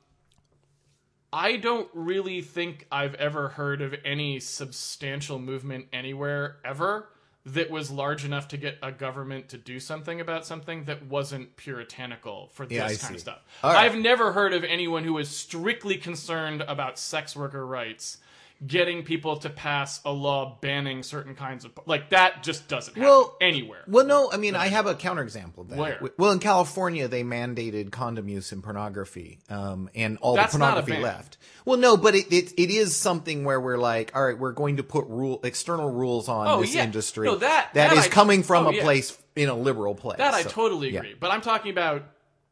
[1.32, 7.10] I don't really think I've ever heard of any substantial movement anywhere ever
[7.46, 11.56] that was large enough to get a government to do something about something that wasn't
[11.58, 13.14] puritanical for this Yeah, kind see.
[13.16, 13.42] of stuff.
[13.64, 13.76] Right.
[13.76, 18.18] I've never heard of anyone who was strictly concerned about sex worker rights
[18.66, 23.04] getting people to pass a law banning certain kinds of like that just doesn't happen
[23.10, 23.84] Well, anywhere.
[23.88, 25.78] Well, no, I mean, I have a counterexample of that.
[25.78, 26.12] Where?
[26.18, 30.98] Well, in California, they mandated condom use in pornography, um, and all That's the pornography
[31.02, 31.38] left.
[31.66, 34.78] Well, no, but it, it it is something where we're like, all right, we're going
[34.78, 36.84] to put rule external rules on Oh, this yeah.
[36.84, 37.28] industry.
[37.28, 38.82] No, that- that that is I- coming from oh, a yeah.
[38.84, 40.18] place in a liberal place.
[40.20, 41.00] That I So, totally yeah.
[41.00, 41.16] agree.
[41.20, 42.04] But I'm talking about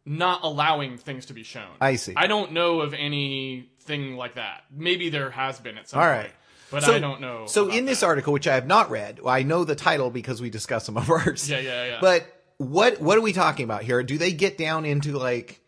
[0.06, 1.70] not allowing things to be shown.
[1.80, 2.14] I see.
[2.16, 2.94] I don't know of
[3.90, 4.64] anything like that.
[4.72, 6.32] Maybe there has been at some All point.
[6.70, 7.46] But So- I don't know.
[7.48, 8.06] So in this that.
[8.08, 11.10] article, which I have not read, I know the title because we discussed some of
[11.10, 11.50] ours.
[11.50, 11.98] Yeah, yeah, yeah.
[12.02, 12.26] But
[12.58, 14.02] what what are we talking about here?
[14.04, 15.62] Do they get down into like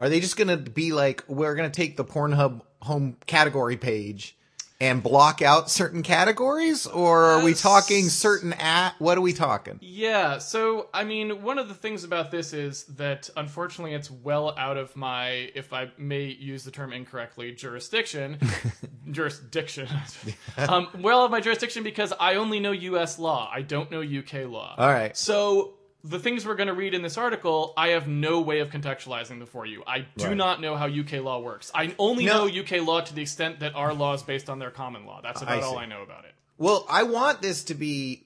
[0.00, 3.76] are they just going to be like we're going to take the Pornhub home category
[3.76, 4.36] page
[4.80, 8.94] and block out certain categories, or are we talking certain at?
[8.98, 9.78] What are we talking?
[9.82, 14.54] Yeah, so I mean, one of the things about this is that unfortunately it's well
[14.56, 18.38] out of my, if I may use the term incorrectly, jurisdiction.
[19.10, 19.88] jurisdiction.
[20.56, 23.18] um, well out of my jurisdiction because I only know U.S.
[23.18, 23.50] law.
[23.52, 24.46] I don't know U.K.
[24.46, 24.74] law.
[24.78, 25.16] All right.
[25.16, 28.70] So the things we're going to read in this article, I have no way of
[28.70, 29.82] contextualizing them for you.
[29.86, 30.36] I do Right.
[30.36, 31.70] not know how UK law works.
[31.74, 32.46] I only No.
[32.46, 35.20] know UK law to the extent that our law is based on their common law.
[35.22, 35.78] That's about I all.
[35.78, 36.34] I know about it.
[36.58, 38.24] Well, I want this to be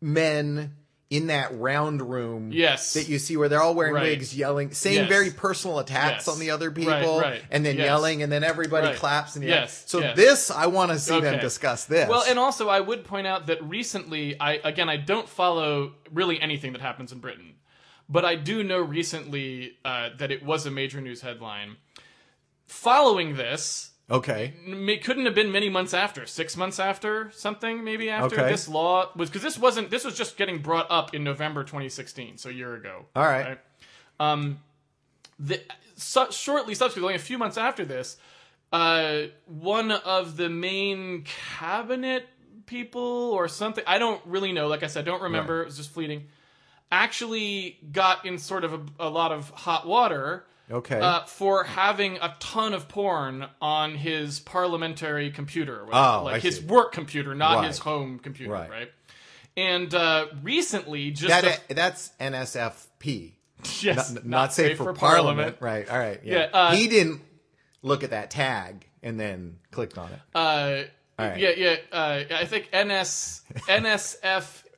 [0.00, 0.74] men
[1.16, 2.94] in that round room Yes.
[2.94, 4.02] that you see where they're all wearing Right.
[4.18, 5.08] wigs yelling saying Yes.
[5.08, 6.28] very personal attacks Yes.
[6.28, 7.42] on the other people right.
[7.50, 8.96] and then yelling and then everybody Right.
[8.96, 12.68] claps and Yes, so this I want to see them discuss this Well, and also
[12.68, 17.12] I would point out that recently, I again I don't follow really anything that happens
[17.12, 17.54] in Britain,
[18.08, 21.76] but I do know recently uh, that it was a major news headline.
[22.66, 28.10] Following this, okay it couldn't have been many months after, six months after, something maybe
[28.10, 28.48] after Okay.
[28.50, 32.36] this law was because this wasn't this was just getting brought up in November 2016,
[32.38, 33.06] so a year ago.
[33.16, 33.58] all right,
[34.20, 34.60] Um,
[35.38, 35.60] the,
[35.96, 38.16] so, shortly subsequently, only a few months after this,
[38.72, 41.24] uh, one of the main
[41.58, 42.28] cabinet
[42.66, 43.00] people
[43.32, 45.90] or something, I don't really know, like I said, I don't remember, it was just
[45.90, 46.26] fleeting,
[46.92, 52.16] actually got in sort of a, a lot of hot water okay uh, for having
[52.18, 56.64] a ton of porn on his parliamentary computer, whatever, Oh, like I his see.
[56.66, 57.66] work computer, not Right.
[57.68, 58.70] his home computer, Right.
[58.70, 58.92] right?
[59.56, 63.32] And uh, recently, just that a- that's NSFP
[63.82, 65.56] yes, not, not safe, for, parliament.
[65.60, 67.20] right all right yeah, Yeah, uh, he didn't
[67.82, 70.82] look at that tag and then clicked on it Uh,
[71.18, 71.38] All right.
[71.38, 71.76] Yeah, yeah.
[71.92, 73.42] Uh, I think NS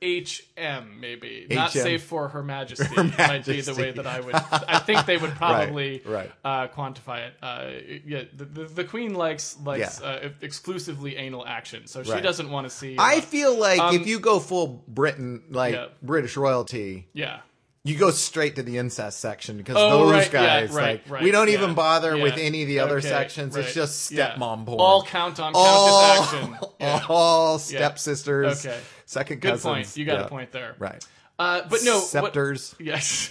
[0.03, 1.81] NSFHM maybe not HM.
[1.83, 4.35] safe for Her Majesty, Her might be the way that I would.
[4.35, 6.31] I think they would probably right.
[6.45, 7.35] Uh, quantify it.
[7.43, 7.71] Uh,
[8.07, 10.07] yeah, the, the, the Queen likes likes Yeah.
[10.09, 12.23] uh, exclusively anal action, so she Right.
[12.23, 12.97] doesn't want to see.
[12.99, 15.87] I uh, feel like um, if you go full Britain like Yeah.
[16.03, 17.41] British royalty yeah.
[17.85, 21.23] you go straight to the incest section because Oh, those right, guys right, like right,
[21.23, 24.67] we don't even bother with any of the other Okay, sections it's right, just stepmom
[24.67, 26.57] porn All count on all, action.
[27.09, 28.79] All stepsisters Okay.
[29.07, 29.97] Second Good cousins point.
[29.97, 30.27] You got Yeah.
[30.27, 30.75] a point there.
[30.79, 31.03] right
[31.39, 33.31] Uh, but no, what, scepters Yes.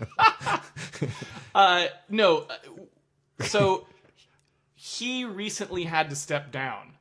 [1.54, 2.46] uh, no.
[3.40, 3.86] uh, So
[4.74, 6.94] he recently had to step down.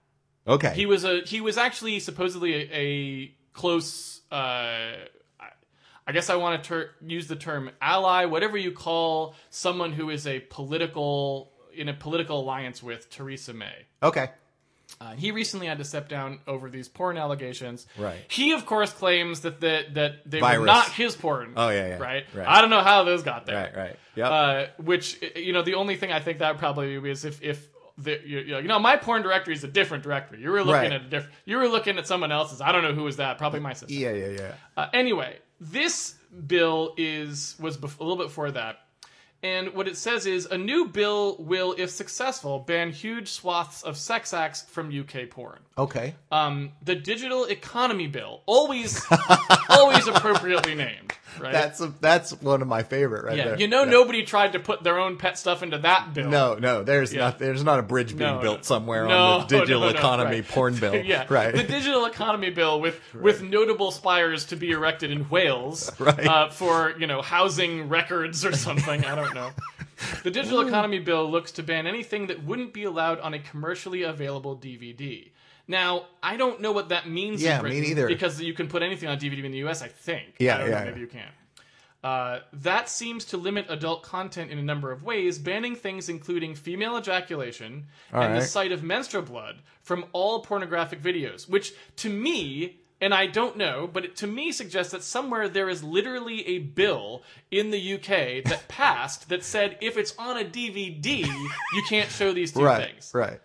[0.47, 4.21] okay He was a he was actually supposedly a, a close.
[4.31, 4.95] Uh, I-
[6.07, 10.09] I guess I want to ter- use the term ally, whatever you call someone who
[10.09, 13.85] is a political in a political alliance with Theresa May.
[14.01, 14.31] okay
[15.01, 17.87] Uh, he recently had to step down over these porn allegations.
[17.97, 18.19] Right.
[18.27, 20.59] He, of course, claims that the, that they Virus.
[20.59, 21.53] were not his porn.
[21.55, 21.97] Oh, yeah, yeah.
[21.99, 22.25] Right?
[22.33, 22.45] Right.
[22.47, 23.55] I don't know how those got there.
[23.55, 27.23] right right yep Uh, which you know, the only thing I think that probably is
[27.23, 27.65] if if
[27.97, 30.41] the, you, you know, my porn directory is a different directory.
[30.41, 30.93] You were looking Right.
[30.93, 31.33] at a different.
[31.45, 32.59] You were looking at someone else's.
[32.61, 33.37] I don't know who was that.
[33.37, 33.93] Probably my sister.
[33.93, 36.15] yeah yeah yeah Uh, anyway, this
[36.47, 38.79] bill is was bef- a little bit before that,
[39.41, 43.97] and what it says is a new bill will, if successful, ban huge swaths of
[43.97, 45.59] sex acts from UK porn.
[45.77, 49.05] okay Um, the digital economy bill, always,
[49.69, 51.51] always appropriately named, right?
[51.51, 53.91] that's a, that's one of my favorite right yeah, there you know, Yeah.
[53.91, 56.29] nobody tried to put their own pet stuff into that bill.
[56.29, 57.21] no no there's Yeah.
[57.21, 59.97] not there's not a bridge being No, built somewhere No, on the digital no, no,
[59.97, 60.47] economy right.
[60.47, 65.11] porn bill yeah, right The digital economy bill with with notable spires to be erected
[65.11, 66.25] in Wales Right.
[66.25, 69.05] uh, for you know housing records or something.
[69.05, 69.51] I don't know.
[70.23, 74.03] The digital economy bill looks to ban anything that wouldn't be allowed on a commercially
[74.03, 75.29] available DVD.
[75.69, 77.41] Now, I don't know what that means.
[77.43, 78.07] Yeah, in me neither.
[78.07, 79.81] Because you can put anything on DVD in the U.S.
[79.83, 80.33] I think.
[80.39, 81.01] Yeah, I don't yeah, Know, maybe yeah.
[81.01, 81.27] you can.
[82.03, 86.55] Uh, that seems to limit adult content in a number of ways, banning things including
[86.55, 92.79] female ejaculation and the sight of menstrual blood from all pornographic videos, which to me,
[93.01, 96.59] and I don't know, but it to me suggests that somewhere there is literally a
[96.59, 102.09] bill in the UK that passed that said if it's on a DVD, you can't
[102.09, 103.11] show these two right things.
[103.13, 103.41] right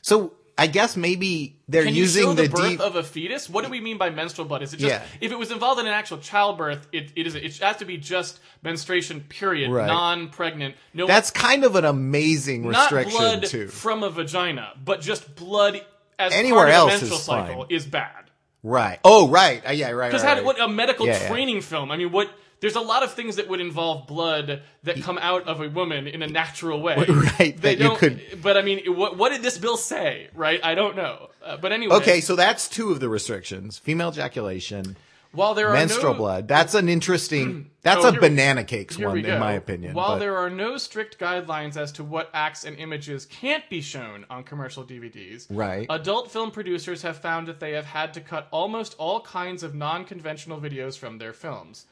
[0.00, 3.50] so I guess maybe they're Can using the, the, birth deep of a fetus?
[3.50, 4.62] What do we mean by menstrual blood?
[4.62, 5.02] Is it just Yeah.
[5.20, 6.86] if it was involved in an actual childbirth?
[6.92, 7.34] It, it is.
[7.34, 9.20] It has to be just menstruation.
[9.22, 9.70] Period.
[9.70, 9.86] Right.
[9.86, 10.76] Non-pregnant.
[10.92, 11.06] No.
[11.06, 13.66] That's kind of an amazing restriction not blood too.
[13.66, 15.80] from a vagina, but just blood
[16.18, 17.70] as Anywhere part of else the menstrual is cycle fine.
[17.70, 18.30] is bad.
[18.62, 18.98] Right.
[19.04, 19.66] Oh, right.
[19.66, 20.08] Uh, yeah, right.
[20.08, 20.44] Because right, had right.
[20.44, 21.28] what a medical Yeah, yeah.
[21.28, 21.90] training film.
[21.90, 22.30] I mean, what
[22.64, 26.06] there's a lot of things that would involve blood that come out of a woman
[26.06, 26.96] in a natural way.
[27.08, 27.98] Right, They that don't.
[27.98, 30.28] could- But I mean, what what did this bill say?
[30.34, 30.60] Right.
[30.64, 31.28] I don't know.
[31.44, 31.96] Uh, but anyway.
[31.96, 34.96] Okay, so that's two of the restrictions: female ejaculation.
[35.32, 36.48] While there are menstrual no, blood.
[36.48, 37.70] That's an interesting.
[37.82, 39.92] That's Oh, a here banana cakes one, in my opinion.
[39.92, 43.82] While but- there are no strict guidelines as to what acts and images can't be
[43.82, 45.86] shown on commercial DVDs, Right.
[45.90, 49.74] adult film producers have found that they have had to cut almost all kinds of
[49.74, 51.84] non conventional videos from their films.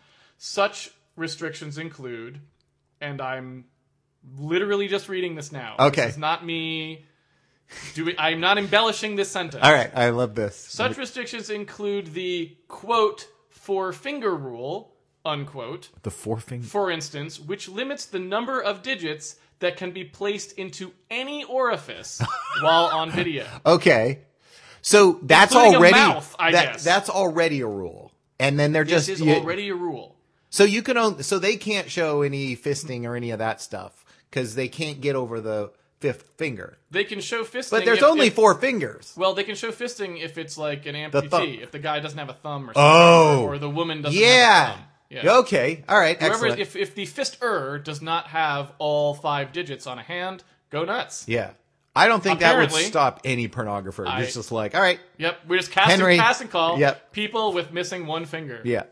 [0.44, 2.40] Such restrictions include,
[3.00, 3.66] and I'm
[4.36, 5.76] literally just reading this now.
[5.78, 6.08] Okay.
[6.08, 7.04] It's not me
[7.94, 9.62] doing, I'm not embellishing this sentence.
[9.62, 10.56] All right, I love this.
[10.56, 14.92] Such restrictions include the quote, four finger rule,
[15.24, 16.66] unquote the forefinger.
[16.66, 22.20] for instance, which limits the number of digits that can be placed into any orifice
[22.62, 23.46] while on video.
[23.64, 24.22] Okay,
[24.80, 26.82] so that's Including already mouth, I that- guess.
[26.84, 28.10] that's already a rule.
[28.40, 30.16] And then they're This just is you- already a rule.
[30.52, 34.04] So you can only so they can't show any fisting or any of that stuff
[34.30, 36.76] because they can't get over the fifth finger.
[36.90, 37.70] They can show fisting.
[37.70, 39.14] But there's if- only if- four fingers.
[39.16, 41.48] Well, they can show fisting if it's like an amputee, thumb.
[41.62, 43.44] if the guy doesn't have a thumb or something, Oh.
[43.44, 44.70] or, or the woman doesn't have a Yeah.
[44.72, 44.80] thumb.
[45.10, 45.32] Yeah.
[45.38, 45.84] Okay.
[45.88, 46.18] All right.
[46.18, 46.60] Whoever, Excellent.
[46.60, 51.24] if if the fister does not have all five digits on a hand, go nuts.
[51.26, 51.50] yeah.
[51.94, 54.06] I don't think that would stop any pornographer.
[54.06, 54.98] I- it's just like, all right.
[55.18, 56.16] Yep, we're just casting Henry.
[56.16, 56.78] casting call.
[56.78, 57.12] Yep.
[57.12, 58.62] People with missing one finger.
[58.64, 58.84] Yeah.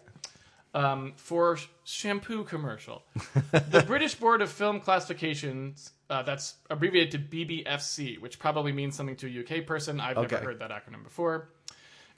[0.75, 3.03] Um, for shampoo commercial.
[3.53, 9.17] the British Board of Film Classifications, uh, that's abbreviated to BBFC, which probably means something
[9.17, 10.01] to a UK person.
[10.01, 10.37] I've Okay.
[10.37, 11.49] never heard that acronym before.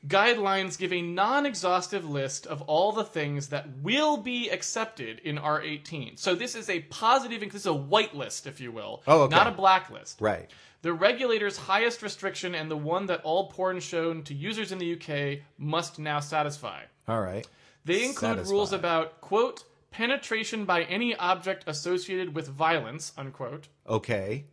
[0.07, 5.39] Guidelines give a non exhaustive list of all the things that will be accepted in
[5.39, 6.19] R18.
[6.19, 9.35] So this is a positive, this is a white list, if you will, Oh, okay.
[9.37, 10.21] not a black list.
[10.21, 10.51] Right.
[10.83, 14.95] The regulator's highest restriction and the one that all porn shown to users in the
[14.95, 16.83] UK must now satisfy.
[17.09, 17.47] All right.
[17.85, 18.51] They include Satisfy.
[18.53, 23.69] rules about, quote, penetration by any object associated with violence, unquote.
[23.89, 24.45] Okay.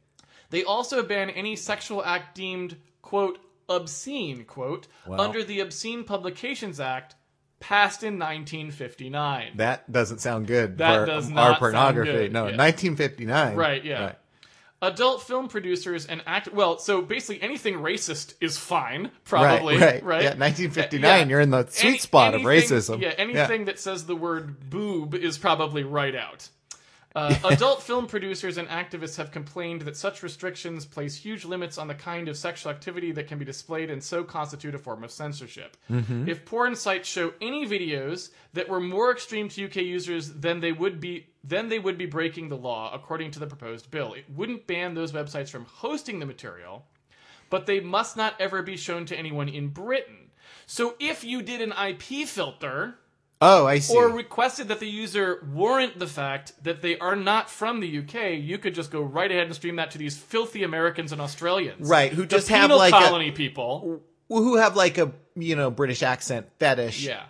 [0.52, 5.22] They also ban any sexual act deemed, quote, obscene, quote, Well.
[5.22, 7.16] under the Obscene Publications Act
[7.60, 9.58] passed in 1959.
[9.58, 12.12] That doesn't sound good That for does our not sound pornography.
[12.12, 12.58] good, No, yeah.
[12.58, 13.56] 1959.
[13.56, 14.14] Right, yeah.
[14.82, 14.92] Right.
[14.94, 20.24] Adult film producers and act well, so basically anything racist is fine, probably, right, right?
[20.24, 21.02] Yeah, 1959.
[21.02, 21.26] Yeah.
[21.26, 23.02] You're in the sweet Any- spot of racism.
[23.02, 26.50] Yeah, anything that says the word boob is probably right out.
[27.16, 31.88] Uh, adult film producers and activists have complained that such restrictions place huge limits on
[31.88, 35.12] the kind of sexual activity that can be displayed and so constitute a form of
[35.12, 35.76] censorship.
[35.90, 36.30] Mm-hmm.
[36.30, 40.72] If porn sites show any videos that were more extreme to UK users, then they
[40.72, 44.14] would be then they would be breaking the law according to the proposed bill.
[44.14, 46.86] It wouldn't ban those websites from hosting the material,
[47.50, 50.32] but they must not ever be shown to anyone in Britain.
[50.66, 52.96] So if you did an IP filter
[53.42, 53.96] Oh, I see.
[53.96, 58.34] or requested that the user warrant the fact that they are not from the UK,
[58.38, 61.88] you could just go right ahead and stream that to these filthy Americans and Australians.
[61.88, 64.02] Right, who The just have, like, a- colony people.
[64.28, 67.24] who have like a you know British accent fetish Yeah.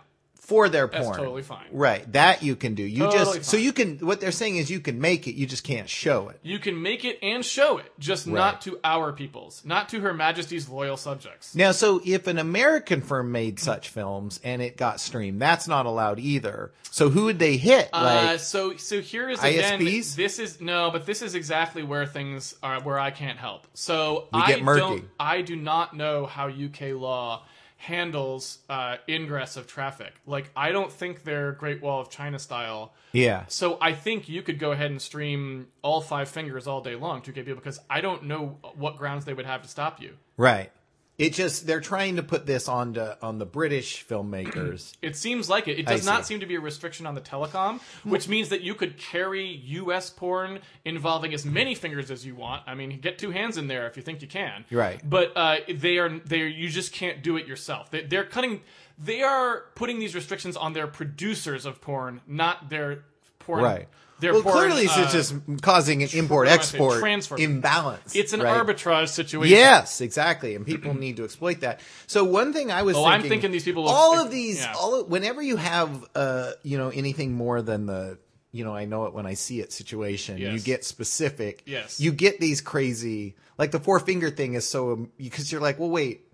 [0.50, 1.04] For their porn.
[1.04, 1.64] That's totally fine.
[1.70, 2.82] Right, that you can do.
[2.82, 3.98] You Totally just so you can.
[3.98, 6.40] What they're saying is you can make it, you just can't show it.
[6.42, 8.34] You can make it and show it, just Right.
[8.34, 11.54] not to our peoples, not to Her Majesty's loyal subjects.
[11.54, 15.86] Now, so if an American firm made such films and it got streamed, that's not
[15.86, 16.72] allowed either.
[16.90, 17.88] So who would they hit?
[17.92, 20.16] Uh, so so here is again ISPs?
[20.16, 23.68] this is no but this is exactly where things are where I can't help.
[23.74, 24.80] So We I get murky.
[24.80, 27.44] don't I do not know how UK law
[27.80, 30.12] handles uh, ingress of traffic.
[30.26, 32.92] Like I don't think they're Great Wall of China style.
[33.12, 36.94] yeah, So I think you could go ahead and stream all five fingers all day
[36.94, 40.12] long to people because I don't know what grounds they would have to stop you.
[40.36, 40.70] right.
[41.20, 44.94] It just they're trying to put this on to, on the British filmmakers.
[45.02, 45.78] It seems like it.
[45.78, 46.34] It I does not see.
[46.34, 50.08] seem to be a restriction on the telecom, which means that you could carry U.S.
[50.08, 52.62] porn involving as many fingers as you want.
[52.66, 54.64] I mean, get two hands in there if you think you can.
[54.70, 55.00] Right.
[55.04, 57.90] But uh, they are they are, you just can't do it yourself.
[57.90, 58.62] They, they're cutting.
[58.98, 63.04] They are putting these restrictions on their producers of porn, not their
[63.40, 63.62] porn.
[63.62, 63.88] Right.
[64.20, 68.14] Their well, clearly uh, it's just causing an import I wanna say export imbalance.
[68.14, 68.64] It's an right?
[68.66, 69.56] arbitrage situation.
[69.56, 71.80] Yes, exactly, and people need to exploit that.
[72.06, 74.60] So one thing I was Oh, thinking, I'm thinking these people will- all of these,
[74.60, 74.74] yeah.
[74.78, 78.18] all whenever you have, uh, you know, anything more than the,
[78.52, 80.38] you know, I know it when I see it situation.
[80.38, 81.62] You get specific.
[81.66, 82.00] Yes.
[82.00, 85.90] You get these crazy, like the four finger thing is so because you're like, well,
[85.90, 86.26] wait.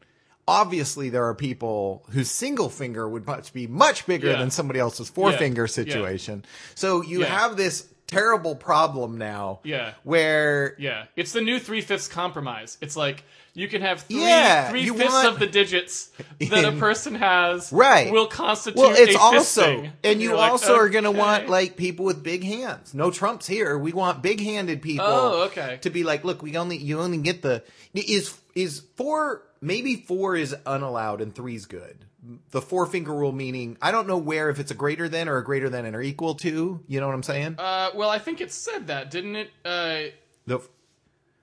[0.49, 4.39] Obviously, there are people whose single finger would much be much bigger Yeah.
[4.39, 5.39] than somebody else's four Yeah.
[5.39, 5.67] finger Yeah.
[5.67, 6.45] situation.
[6.77, 9.59] So you have this terrible problem now.
[9.65, 9.93] Yeah.
[10.05, 12.79] Where Yeah, it's the new three fifths compromise.
[12.81, 13.25] It's like
[13.55, 17.73] you can have three yeah, three fifths want- of the digits that a person has
[17.73, 18.13] Right.
[18.13, 19.90] will constitute Well, it's a also, fisting.
[20.05, 21.19] and you like, also are going to okay.
[21.19, 22.94] want like people with big hands.
[22.94, 23.77] No Trumps here.
[23.77, 25.07] We want big-handed people.
[25.09, 25.79] Oh, okay.
[25.81, 30.37] To be like, look, we only you only get the is is four maybe four
[30.37, 32.04] is unallowed and three's good.
[32.50, 35.37] The four finger rule meaning I don't know where if it's a greater than or
[35.37, 36.81] a greater than and or equal to.
[36.88, 37.56] You know what I'm saying?
[37.58, 39.50] Uh, well, I think it said that, didn't it?
[39.64, 40.02] Uh,
[40.46, 40.60] The,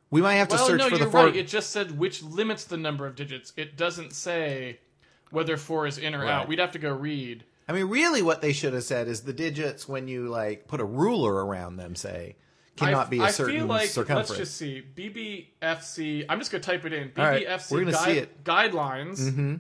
[0.10, 1.26] we might have to well, search no, for you're the four.
[1.26, 1.36] right.
[1.36, 3.54] It just said which limits the number of digits.
[3.58, 4.80] It doesn't say
[5.32, 6.32] whether four is in or Right.
[6.32, 6.48] out.
[6.48, 7.44] We'd have to go read.
[7.68, 10.82] I mean, really, what they should have said is the digits when you like put
[10.82, 12.36] a ruler around them, say,
[12.76, 14.30] cannot I, be a I certain feel like circumference.
[14.30, 16.26] let's just see BBFC.
[16.30, 17.12] I'm just gonna type it in.
[17.16, 18.44] Right, BBFC see it.
[18.44, 19.56] guidelines Mm-hmm.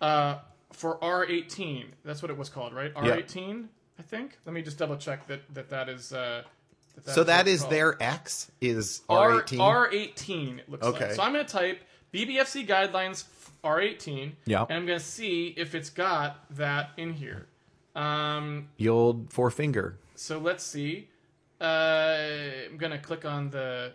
[0.00, 0.38] uh,
[0.72, 1.86] for R18.
[2.04, 2.92] That's what it was called, right?
[2.94, 3.66] R18,
[3.98, 4.38] I think.
[4.44, 6.12] Let me just double check that that that is.
[6.12, 6.42] Uh,
[7.04, 7.72] that so is that is called.
[7.72, 9.58] their X is R R18.
[9.58, 10.58] R18.
[10.60, 11.06] It looks Okay.
[11.06, 11.14] like.
[11.14, 11.82] So I'm gonna type
[12.12, 13.24] BBFC guidelines
[13.64, 14.32] R18.
[14.46, 14.62] Yeah.
[14.68, 17.46] And I'm gonna see if it's got that in here.
[17.96, 19.98] Um, the old four finger.
[20.16, 21.08] so let's see.
[21.64, 23.92] Uh, I'm gonna click on the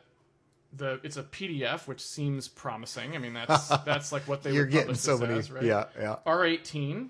[0.74, 1.00] the.
[1.04, 3.16] It's a PDF, which seems promising.
[3.16, 5.38] I mean, that's that's like what they You're would getting so many.
[5.40, 5.64] as, right?
[5.64, 6.16] Yeah, yeah.
[6.26, 7.10] R18.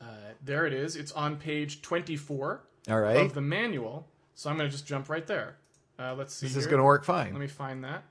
[0.00, 0.06] Uh,
[0.44, 0.96] there it is.
[0.96, 3.16] It's on page 24 All right.
[3.16, 4.06] of the manual.
[4.34, 5.56] So I'm gonna just jump right there.
[5.98, 6.46] Uh, let's see.
[6.46, 6.70] this is here.
[6.72, 7.32] going to work fine.
[7.32, 8.02] Let me find that.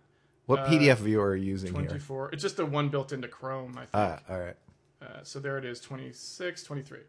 [0.45, 1.85] What uh, PDF viewer are you using here?
[1.85, 2.31] 24.
[2.33, 3.89] It's just the one built into Chrome, I think.
[3.93, 4.55] Ah, all right.
[5.01, 6.99] Uh, so there it is 26, 23.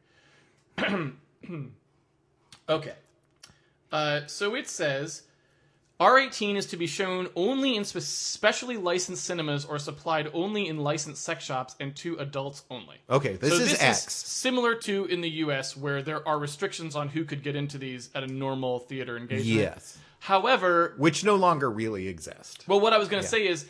[2.69, 2.93] okay.
[3.93, 5.23] Uh, so it says
[6.01, 11.23] R18 is to be shown only in specially licensed cinemas or supplied only in licensed
[11.23, 12.97] sex shops and to adults only.
[13.09, 14.07] Okay, this so is this X.
[14.09, 17.79] is similar to in the US where there are restrictions on who could get into
[17.79, 19.47] these at a normal theater engagement.
[19.47, 19.99] yes.
[20.19, 22.65] However, Which no longer really exist.
[22.67, 23.67] well, what I was going to say is,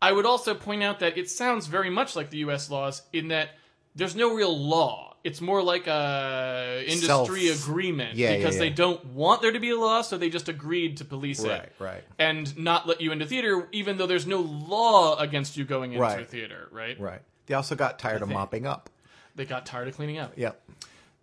[0.00, 2.70] I would also point out that it sounds very much like the U.S.
[2.70, 3.50] laws in that
[3.96, 5.07] there's no real law.
[5.24, 9.58] It's more like a industry Self- agreement Yeah, yeah, because they don't want there to
[9.60, 12.04] be a law, so they just agreed to police Right, it right.
[12.18, 16.02] and not let you into theater, even though there's no law against you going into
[16.02, 16.26] Right.
[16.28, 16.68] theater.
[16.70, 16.98] Right?
[16.98, 17.20] Right.
[17.46, 18.90] They also got tired of mopping up.
[19.34, 20.32] They got tired of cleaning up.
[20.36, 20.60] Yep.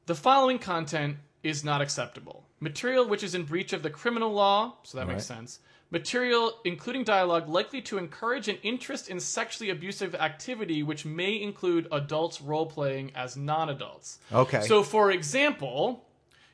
[0.07, 2.43] The following content is not acceptable.
[2.59, 5.59] Material which is in breach of the criminal law, so that makes sense.
[5.91, 11.87] Material including dialogue likely to encourage an interest in sexually abusive activity which may include
[11.91, 14.17] adults role playing as non adults.
[14.33, 14.61] Okay.
[14.61, 16.03] So, for example,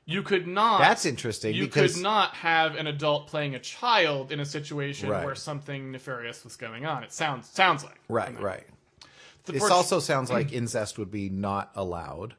[0.05, 0.79] you could not.
[0.79, 5.09] That's interesting You because could not have an adult playing a child in a situation
[5.09, 5.23] Right.
[5.25, 7.03] where something nefarious was going on.
[7.03, 8.67] It sounds sounds like right, right.
[9.45, 12.35] The This port- also sounds like incest would be not allowed.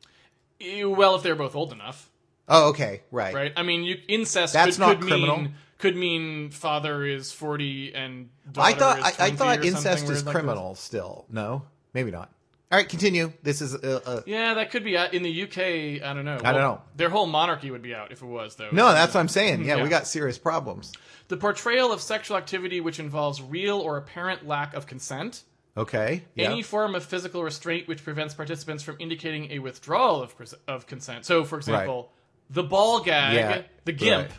[0.61, 2.11] well if they're both old enough.
[2.49, 3.35] Oh, okay, right.
[3.35, 3.53] right?
[3.57, 5.37] I mean, you, incest That's could, not could criminal.
[5.39, 10.05] mean could mean father is forty and daughter I thought is I, I thought incest
[10.05, 11.27] is weird like criminal still.
[11.29, 12.31] No, maybe not.
[12.71, 13.33] All right, continue.
[13.43, 14.21] This is uh, uh.
[14.25, 15.59] Yeah, that could be out in the UK.
[16.03, 16.39] I don't know.
[16.43, 16.81] I don't know.
[16.97, 18.71] Their whole monarchy would be out if it was though.
[18.73, 18.93] no.
[18.93, 19.65] That's what I'm saying.
[19.65, 19.83] Yeah, Yeah.
[19.83, 20.93] we got serious problems.
[21.29, 25.43] the portrayal of sexual activity which involves real or apparent lack of consent.
[25.77, 26.23] Okay.
[26.35, 26.51] Yeah.
[26.51, 30.35] Any form of physical restraint which prevents participants from indicating a withdrawal of,
[30.69, 31.25] of consent.
[31.27, 32.13] So, for example,
[32.51, 34.39] the ball gag, Yeah, the gimp, right.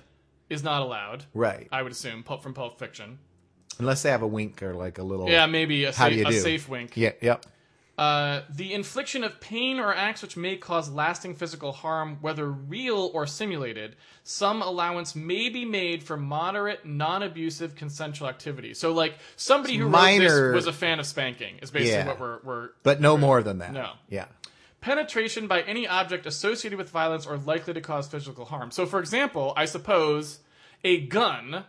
[0.54, 1.26] Is not allowed.
[1.34, 1.68] right.
[1.72, 3.20] I would assume pulp from Pulp Fiction.
[3.80, 5.28] Unless they have a wink or like a little.
[5.28, 6.96] Yeah, maybe a, How sa- do you a safe wink.
[6.96, 7.12] Yeah.
[7.22, 7.46] Yep.
[7.96, 13.12] Uh, the infliction of pain or acts which may cause lasting physical harm, whether real
[13.14, 18.74] or simulated, some allowance may be made for moderate, non-abusive consensual activity.
[18.74, 22.08] So, like somebody who wrote this was a fan of spanking, is basically Yeah.
[22.08, 23.74] what we're, we're But no more than that.
[23.74, 23.92] No.
[24.10, 24.26] Yeah.
[24.84, 28.70] Penetration by any object associated with violence or likely to cause physical harm.
[28.70, 30.40] So, for example, I suppose
[30.84, 31.64] a gun,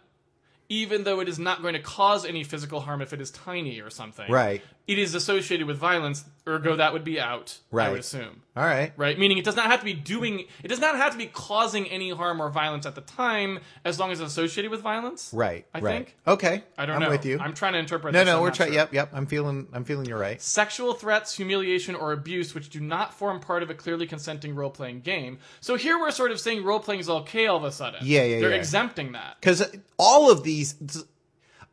[0.69, 3.81] even though it is not going to cause any physical harm if it is tiny
[3.81, 4.63] or something, Right.
[4.87, 7.59] It is associated with violence, ergo that would be out.
[7.71, 7.89] Right.
[7.89, 8.43] I would assume.
[8.55, 8.93] All right.
[8.97, 10.45] Right, meaning it does not have to be doing.
[10.63, 13.99] It does not have to be causing any harm or violence at the time, as
[13.99, 15.31] long as it's associated with violence.
[15.33, 15.67] Right.
[15.75, 15.95] I right.
[15.95, 16.17] think.
[16.27, 16.63] Okay.
[16.77, 17.07] I don't know.
[17.07, 17.17] I'm know.
[17.17, 17.39] with you.
[17.41, 18.13] I'm trying to interpret.
[18.13, 18.69] no, this, no, I'm we're trying.
[18.69, 18.77] sure.
[18.77, 19.11] Yep, yep.
[19.15, 19.69] I'm feeling.
[19.73, 20.41] I'm feeling you're right.
[20.41, 24.71] Sexual threats, humiliation, or abuse which do not form part of a clearly consenting role
[24.71, 25.39] playing game.
[25.61, 28.01] So here we're sort of saying role playing is okay all of a sudden.
[28.03, 28.57] Yeah, yeah, They're yeah.
[28.57, 29.39] exempting that.
[29.41, 29.67] because
[29.99, 30.75] all of these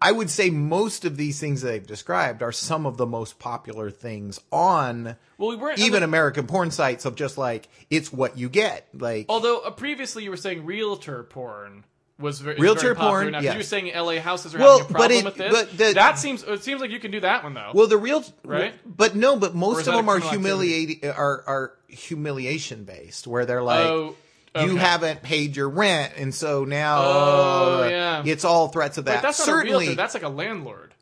[0.02, 3.40] i would say most of these things that they've described are some of the most
[3.40, 8.38] popular things on Well, we weren't even american porn sites of just like it's what
[8.38, 11.84] you get like Although uh, previously you were saying realtor porn
[12.20, 13.40] was very Realtor very porn, now.
[13.40, 13.54] yes.
[13.54, 15.52] You were saying LA houses are Well, having a but it- with this.
[15.52, 17.72] but the- that seems it seems like you can do that one though.
[17.74, 18.76] well the real Right?
[18.86, 23.86] but no but most of them are humiliating are are humiliation based where they're like
[23.88, 24.16] oh,
[24.56, 28.24] you haven't paid your rent and so now Oh, uh, yeah.
[28.26, 29.96] it's all threats of that But that's certainly realtor.
[29.96, 30.94] That's like a landlord.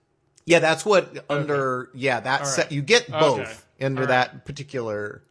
[0.46, 2.72] yeah that's what under yeah that's All right.
[2.72, 3.86] you get both Okay.
[3.86, 4.32] under All right.
[4.32, 5.24] that particular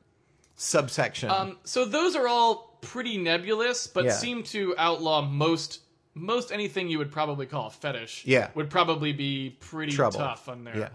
[0.56, 4.12] subsection Um, so those are all pretty nebulous, but Yeah.
[4.12, 5.80] seem to outlaw most
[6.14, 8.50] most anything you would probably call a fetish Yeah.
[8.56, 10.18] would probably be pretty Trouble.
[10.18, 10.76] tough on there.
[10.76, 10.88] Yeah.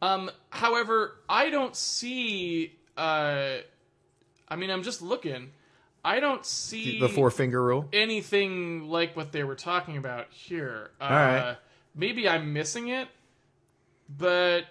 [0.00, 2.72] Um, however, I don't see.
[2.96, 3.56] Uh,
[4.48, 5.50] I mean, I'm just looking.
[6.04, 7.88] I don't see The four finger rule.
[7.92, 10.90] anything like what they were talking about here.
[11.00, 11.56] Uh, right.
[11.94, 13.08] Maybe I'm missing it,
[14.08, 14.64] but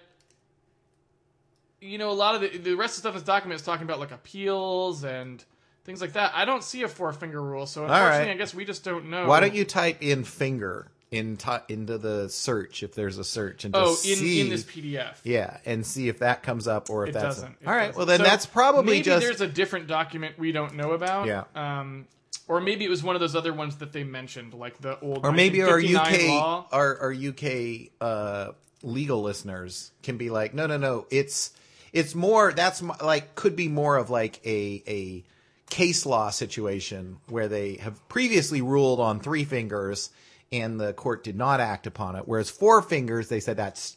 [1.80, 3.64] you know, a lot of the the rest of the stuff in this document is
[3.66, 5.44] talking about like appeals and
[5.84, 6.32] things like that.
[6.34, 8.30] I don't see a four finger rule, so unfortunately, right.
[8.30, 9.26] I guess we just don't know.
[9.26, 11.36] Why don't you type in finger in
[11.68, 15.14] into the search if there's a search and Oh, in see, in this PDF.
[15.24, 17.56] yeah, and see if that comes up or if It that's doesn't.
[17.60, 17.86] It all right.
[17.86, 17.96] doesn't.
[17.96, 21.26] Well, then So that's probably maybe just there's a different document we don't know about.
[21.26, 21.44] Yeah.
[21.54, 22.06] Um,
[22.46, 25.24] or maybe it was one of those other ones that they mentioned, like the old.
[25.24, 26.66] or maybe our UK law.
[26.72, 28.52] our our UK uh,
[28.82, 31.52] legal listeners can be like, no, no, no, it's
[31.92, 35.24] it's more that's like could be more of like a a
[35.70, 40.10] case law situation where they have previously ruled on three fingers
[40.52, 43.96] and the court did not act upon it, whereas four fingers they said that's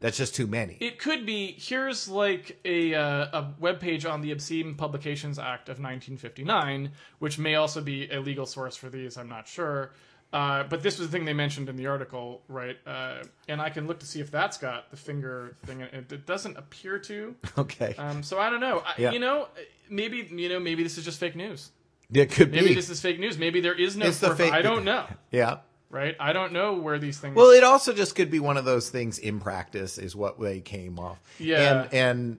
[0.00, 0.76] that's just too many.
[0.80, 1.54] It could be.
[1.58, 7.38] Here's like a uh, a web page on the Obscene Publications Act of 1959, which
[7.38, 9.16] may also be a legal source for these.
[9.16, 9.92] I'm not sure.
[10.32, 12.76] Uh, but this was the thing they mentioned in the article, right?
[12.84, 15.80] Uh, and I can look to see if that's got the finger thing.
[15.80, 17.36] It, it doesn't appear to.
[17.58, 18.82] okay, Um, so I don't know.
[18.84, 19.12] I, Yeah.
[19.12, 19.46] You know,
[19.88, 21.70] maybe you know maybe this is just fake news.
[22.12, 22.74] it could Maybe be.
[22.74, 23.38] this is fake news.
[23.38, 24.06] Maybe there is no.
[24.06, 25.06] It's the fake- I don't know.
[25.30, 25.58] yeah.
[25.94, 26.16] Right?
[26.18, 27.36] I don't know where these things.
[27.36, 30.60] Well, it also just could be one of those things in practice is what they
[30.60, 31.20] came off.
[31.38, 31.82] Yeah.
[31.84, 32.38] And and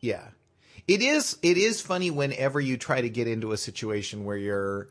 [0.00, 0.24] yeah.
[0.88, 4.88] It is it is funny whenever you try to get into a situation where you're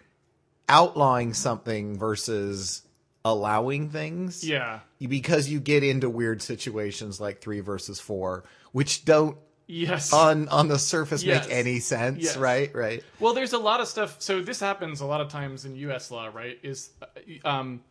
[0.70, 2.82] outlawing something versus
[3.26, 4.42] allowing things.
[4.42, 4.80] yeah.
[5.00, 9.38] Because you get into weird situations like 3 versus 4 which don't
[9.72, 10.12] Yes.
[10.12, 11.48] on on the surface Yes.
[11.48, 12.38] make any sense, Yes.
[12.38, 12.74] right?
[12.76, 13.04] Right.
[13.20, 14.18] Well, there's a lot of stuff.
[14.20, 16.12] So this happens a lot of times in U.S.
[16.12, 16.60] law, right?
[16.62, 17.82] Is uh, um,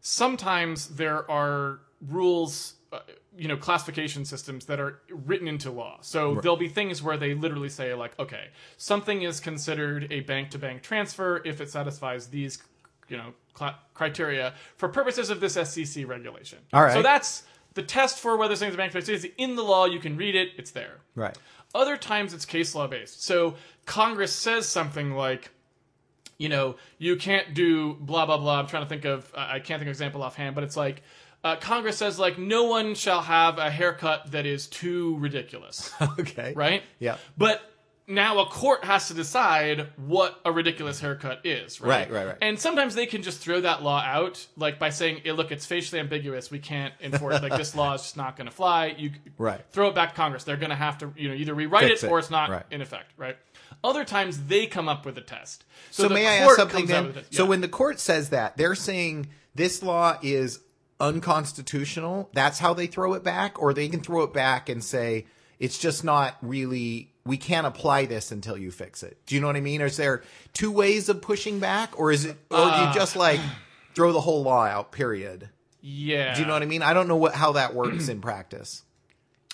[0.00, 2.98] sometimes there are rules, uh,
[3.36, 5.98] you know, classification systems that are written into law.
[6.02, 10.82] So there'll be things where they literally say, like, okay, something is considered a bank-to-bank
[10.82, 12.58] transfer if it satisfies these,
[13.08, 16.58] you know, cl- criteria for purposes of this SEC regulation.
[16.72, 16.92] All right.
[16.92, 17.44] So that's
[17.74, 19.86] the test for whether something's a bank-to-bank is in the law.
[19.86, 20.50] You can read it.
[20.56, 20.98] It's there.
[21.14, 21.36] Right.
[21.74, 23.22] Other times it's case law based.
[23.24, 23.54] So
[23.86, 25.50] Congress says something like,
[26.38, 28.58] you know, you can't do blah blah blah.
[28.58, 30.76] I'm trying to think of I I can't think of an example offhand, but it's
[30.76, 31.02] like
[31.44, 36.52] uh, Congress says like no one shall have a haircut that is too ridiculous, Okay.
[36.54, 36.82] right?
[36.98, 37.16] Yeah.
[37.36, 37.62] But
[38.08, 42.10] now a court has to decide what a ridiculous haircut is, right?
[42.10, 42.38] Right, right, right.
[42.42, 45.64] And sometimes they can just throw that law out, like by saying, "Eh, "Look, it's
[45.66, 46.50] facially ambiguous.
[46.50, 47.40] We can't enforce.
[47.40, 49.60] like this law is just not going to fly." You Right.
[49.70, 50.44] throw it back to Congress.
[50.44, 52.10] They're going to have to, you know, either rewrite it, it.
[52.10, 52.64] or it's not Right.
[52.70, 53.36] in effect, right?
[53.84, 55.64] Other times they come up with a test.
[55.90, 57.14] So, the may I ask something then?
[57.14, 57.34] test.
[57.34, 60.60] So when the court says that, they're saying this law is
[61.00, 62.30] unconstitutional.
[62.32, 65.26] That's how they throw it back, or they can throw it back and say
[65.58, 67.11] it's just not really.
[67.24, 69.16] We can't apply this until you fix it.
[69.26, 69.80] Do you know what I mean?
[69.80, 70.22] Is there
[70.54, 73.40] two ways of pushing back, or is it, or do Uh, you just like
[73.94, 74.90] throw the whole law out?
[74.92, 75.48] Period.
[75.80, 76.82] yeah, Do you know what I mean?
[76.82, 78.82] I don't know what how that works in practice.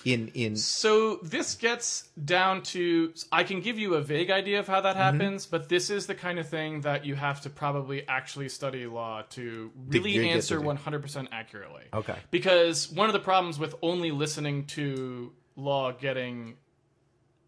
[0.05, 4.67] In in So this gets down to I can give you a vague idea of
[4.67, 5.19] how that Mm-hmm.
[5.19, 8.85] happens, but this is the kind of thing that you have to probably actually study
[8.87, 11.83] law to really you answer 100% accurately.
[11.93, 12.15] Okay.
[12.31, 16.55] Because one of the problems with only listening to law getting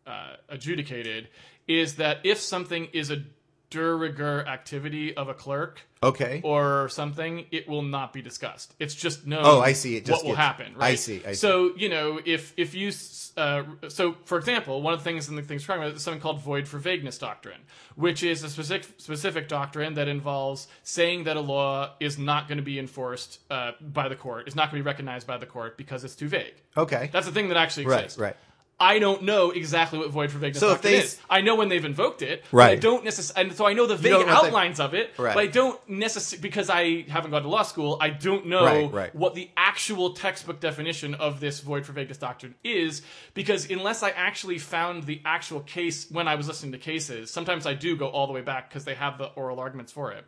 [0.08, 1.28] uh, adjudicated
[1.68, 3.24] is that if something is a
[3.72, 6.41] de rigueur activity of a clerk okay.
[6.43, 8.76] or something, it will not be discussed.
[8.80, 9.43] It's just known.
[9.45, 9.95] Oh, I see.
[9.95, 10.74] It just what will gets- happen.
[10.76, 10.99] I Right?
[10.99, 11.36] see, I see.
[11.36, 12.91] So you know, if if you
[13.38, 16.04] uh, so for example, one of the things in the things we're talking about is
[16.04, 17.62] something called void for vagueness doctrine,
[17.95, 22.58] which is a specific specific doctrine that involves saying that a law is not going
[22.58, 25.45] to be enforced uh, by the court, is not going to be recognized by the
[25.45, 26.56] court because it's too vague.
[26.76, 27.10] Okay.
[27.14, 28.04] That's the thing that actually right.
[28.04, 28.20] exists.
[28.20, 28.36] Right.
[28.82, 31.20] I don't know exactly what void for vagueness So doctrine they is.
[31.30, 32.44] I know when they've invoked it.
[32.52, 32.82] But I Right.
[32.82, 35.14] don't necessarily, and so I know the vague if they- outlines of it.
[35.20, 35.36] Right.
[35.36, 37.98] But I don't necessarily because I haven't gone to law school.
[38.02, 39.16] I don't know Right, right.
[39.16, 43.04] what the actual textbook definition of this void for vagueness doctrine is.
[43.36, 47.68] Because unless I actually found the actual case when I was listening to cases, sometimes
[47.68, 50.26] I do go all the way back because they have the oral arguments for it.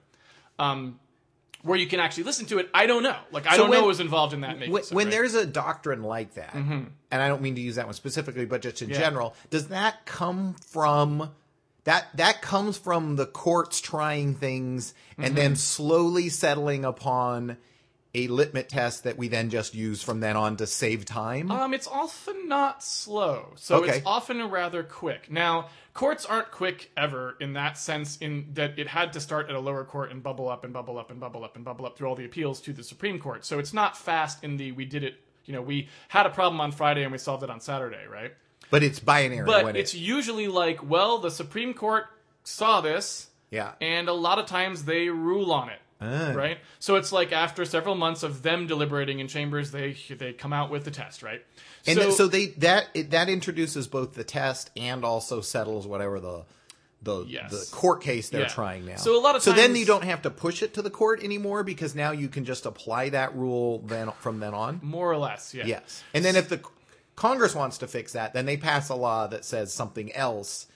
[0.60, 1.00] Um,
[1.64, 3.16] where you can actually listen to it, I don't know.
[3.32, 4.74] Like I So don't know when- what was involved in that making.
[4.74, 5.12] when, it, when right?
[5.12, 8.62] there's a doctrine like that, and I don't mean to use that one specifically, but
[8.62, 9.00] just in Yeah.
[9.00, 11.32] general, does that come from
[11.86, 15.36] that that comes from the courts trying things and Mm-hmm.
[15.36, 17.58] then slowly settling upon
[18.16, 21.50] a litmus test that we then just use from then on to save time?
[21.52, 23.98] Um, it's often not slow, so Okay.
[23.98, 25.32] it's often rather quick.
[25.32, 29.56] Now, courts aren't quick ever in that sense, in that it had to start at
[29.56, 31.98] a lower court and bubble up and bubble up and bubble up and bubble up
[31.98, 33.46] through all the appeals to the Supreme Court.
[33.46, 35.16] So it's not fast in the we did it.
[35.46, 38.34] You know, we had a problem on Friday and we solved it on Saturday, right?
[38.70, 39.46] but it's binary.
[39.46, 42.06] But when it's it, usually like, well, the Supreme Court
[42.44, 43.74] saw this, yeah.
[43.82, 45.80] and a lot of times they rule on it.
[46.04, 50.54] Right, so it's like after several months of them deliberating in chambers, they they come
[50.54, 51.44] out with the test, right?
[51.86, 56.20] And so, so they that it, that introduces both the test and also settles whatever
[56.20, 56.44] the
[57.02, 57.52] the Yes.
[57.52, 58.48] the court case they're Yeah.
[58.48, 58.96] trying now.
[58.96, 61.22] So a lot of so then you don't have to push it to the court
[61.24, 64.80] anymore because now you can just apply that rule then from then on.
[64.82, 65.66] more or less, yeah.
[65.66, 66.62] Yes, and then if the
[67.16, 70.68] Congress wants to fix that, then they pass a law that says something else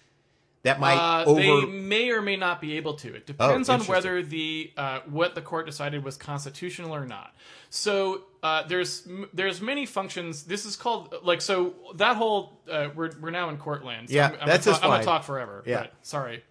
[0.64, 1.40] that might Uh, over.
[1.40, 3.16] They may or may not be able to.
[3.16, 7.34] It depends on whether the uh, what the court decided was constitutional or not.
[7.70, 10.44] So uh, there's there's many functions.
[10.44, 14.10] This is called like so that whole uh, we're we're now in Courtland.
[14.10, 15.64] So Yeah, I'm, I'm that's gonna, ta- I'm gonna talk forever.
[15.66, 15.82] Yeah.
[15.82, 16.44] but sorry.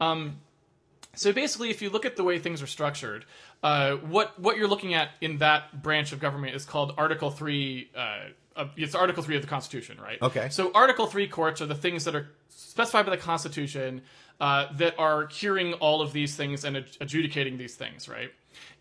[0.00, 0.40] Um,
[1.14, 3.24] so basically, if you look at the way things are structured,
[3.62, 7.90] uh, what what you're looking at in that branch of government is called Article Three.
[8.56, 10.20] Uh, it's Article Three of the Constitution, right?
[10.22, 10.48] Okay.
[10.50, 14.02] So Article Three courts are the things that are specified by the Constitution
[14.40, 18.30] uh, that are hearing all of these things and ad- adjudicating these things, right?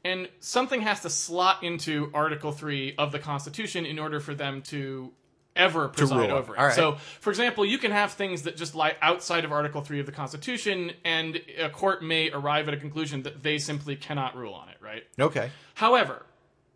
[0.05, 4.61] And something has to slot into Article Three of the Constitution in order for them
[4.63, 5.11] to
[5.55, 6.37] ever preside rule.
[6.37, 6.59] over it.
[6.59, 6.73] Right.
[6.73, 10.05] So, for example, you can have things that just lie outside of Article 3 of
[10.07, 14.53] the Constitution, and a court may arrive at a conclusion that they simply cannot rule
[14.53, 15.03] on it, right?
[15.19, 16.25] okay, However,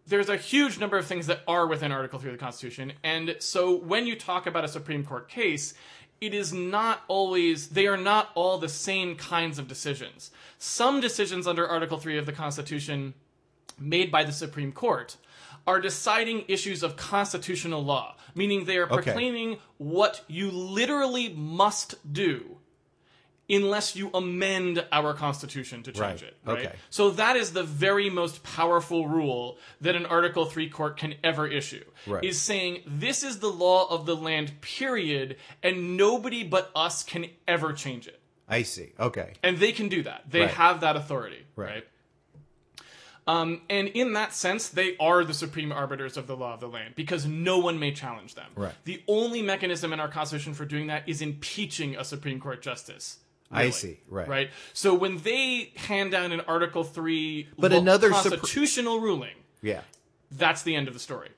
[0.08, 3.36] there's a huge number of things that are within Article 3 of the Constitution, and
[3.40, 5.74] so when you talk about a Supreme Court case,
[6.20, 10.32] it is not always, they are not all the same kinds of decisions.
[10.58, 13.14] Some decisions under Article 3 of the Constitution
[13.80, 15.18] made by the Supreme Court
[15.68, 19.04] are deciding issues of constitutional law, meaning they are Okay.
[19.04, 22.57] proclaiming what you literally must do
[23.50, 26.24] unless you amend our constitution to change Right.
[26.24, 26.38] it.
[26.46, 26.66] Right?
[26.68, 26.76] Okay.
[26.90, 31.48] So that is the very most powerful rule that an Article 3 court can ever
[31.48, 31.84] issue.
[32.06, 32.24] Right.
[32.24, 37.28] Is saying this is the law of the land period and nobody but us can
[37.48, 38.20] ever change it.
[38.50, 38.94] I see.
[39.00, 40.30] Okay, And they can do that.
[40.30, 40.52] They Right.
[40.52, 41.70] have that authority, Right.
[41.70, 41.88] right?
[43.28, 46.70] Um, and in that sense, they are the supreme arbiters of the law of the
[46.70, 48.50] land because no one may challenge them.
[48.56, 48.74] Right.
[48.86, 53.20] The only mechanism in our Constitution for doing that is impeaching a Supreme Court justice.
[53.52, 54.00] I see.
[54.10, 54.28] Right.
[54.28, 54.50] Right.
[54.74, 59.82] So when they hand down an Article Three, But lo- another constitutional ruling, yeah.
[60.32, 61.30] that's the end of the story.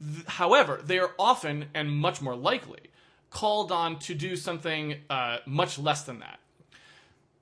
[0.00, 2.80] Th- however, they are often and much more likely
[3.30, 6.38] called on to do something uh, much less than that.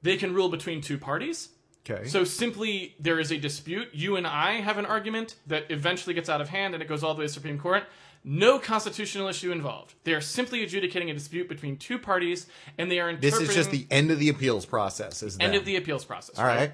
[0.02, 1.48] They can rule between two parties.
[1.88, 2.08] Okay.
[2.08, 3.88] So simply, there is a dispute.
[3.92, 7.04] You and I have an argument that eventually gets out of hand and it goes
[7.04, 7.84] all the way to the Supreme Court.
[8.28, 9.94] No constitutional issue involved.
[10.02, 13.38] They are simply adjudicating a dispute between two parties, and they are interpreting.
[13.38, 15.22] this is just the end of the appeals process.
[15.22, 15.60] Is end then.
[15.60, 16.36] of the appeals process.
[16.36, 16.72] All right.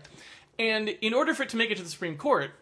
[0.59, 2.53] And in order for it to make it to the Supreme Court,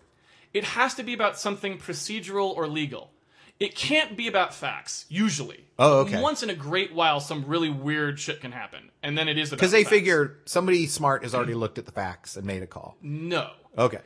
[0.53, 3.13] it has to be about something procedural or legal.
[3.61, 5.67] It can't be about facts, usually.
[5.79, 6.21] Oh, okay.
[6.21, 8.91] Once in a great while, some really weird shit can happen.
[9.05, 9.91] And then it is about Because they facts.
[9.95, 12.97] figure somebody smart has already looked at the facts and made a call.
[13.03, 14.01] No, Okay.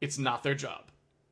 [0.00, 0.84] it's not their job.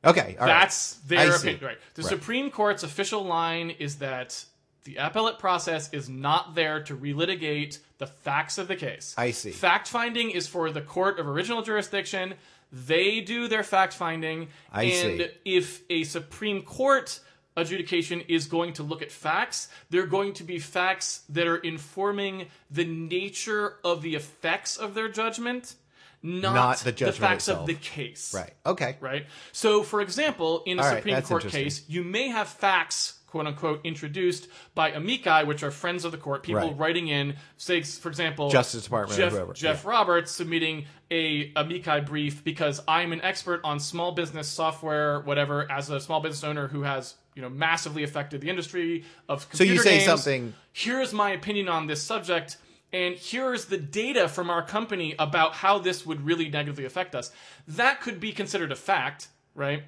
[0.05, 0.37] Okay.
[0.39, 0.61] all right.
[0.61, 1.49] That's I their see.
[1.49, 1.65] opinion.
[1.65, 1.77] Right.
[1.95, 2.09] The Right.
[2.09, 4.45] Supreme Court's official line is that
[4.85, 9.13] the appellate process is not there to relitigate the facts of the case.
[9.17, 9.51] I see.
[9.51, 12.35] Fact finding is for the court of original jurisdiction.
[12.71, 14.47] They do their fact finding.
[14.71, 15.27] I and see.
[15.43, 17.19] if a Supreme Court
[17.57, 22.45] adjudication is going to look at facts, they're going to be facts that are informing
[22.71, 25.75] the nature of the effects of their judgment,
[26.21, 27.61] not, Not the judgment facts itself.
[27.61, 28.53] of the case Right.
[28.65, 28.97] Okay.
[28.99, 29.25] right?
[29.51, 33.19] So, for example, in a All right, Supreme that's Court case, you may have facts,
[33.27, 36.77] quote unquote, introduced by amici, which are friends of the court, people Right.
[36.77, 42.43] writing in, say, for example, Justice Department or Jeff, Jeff Roberts submitting a amici brief
[42.43, 46.81] because I'm an expert on small business software, whatever, as a small business owner who
[46.83, 50.05] has you know massively affected the industry of computer So you say games.
[50.05, 52.57] something- Here's my opinion on this subject.
[52.91, 57.31] And here's the data from our company about how this would really negatively affect us.
[57.67, 59.83] That could be considered a fact, right?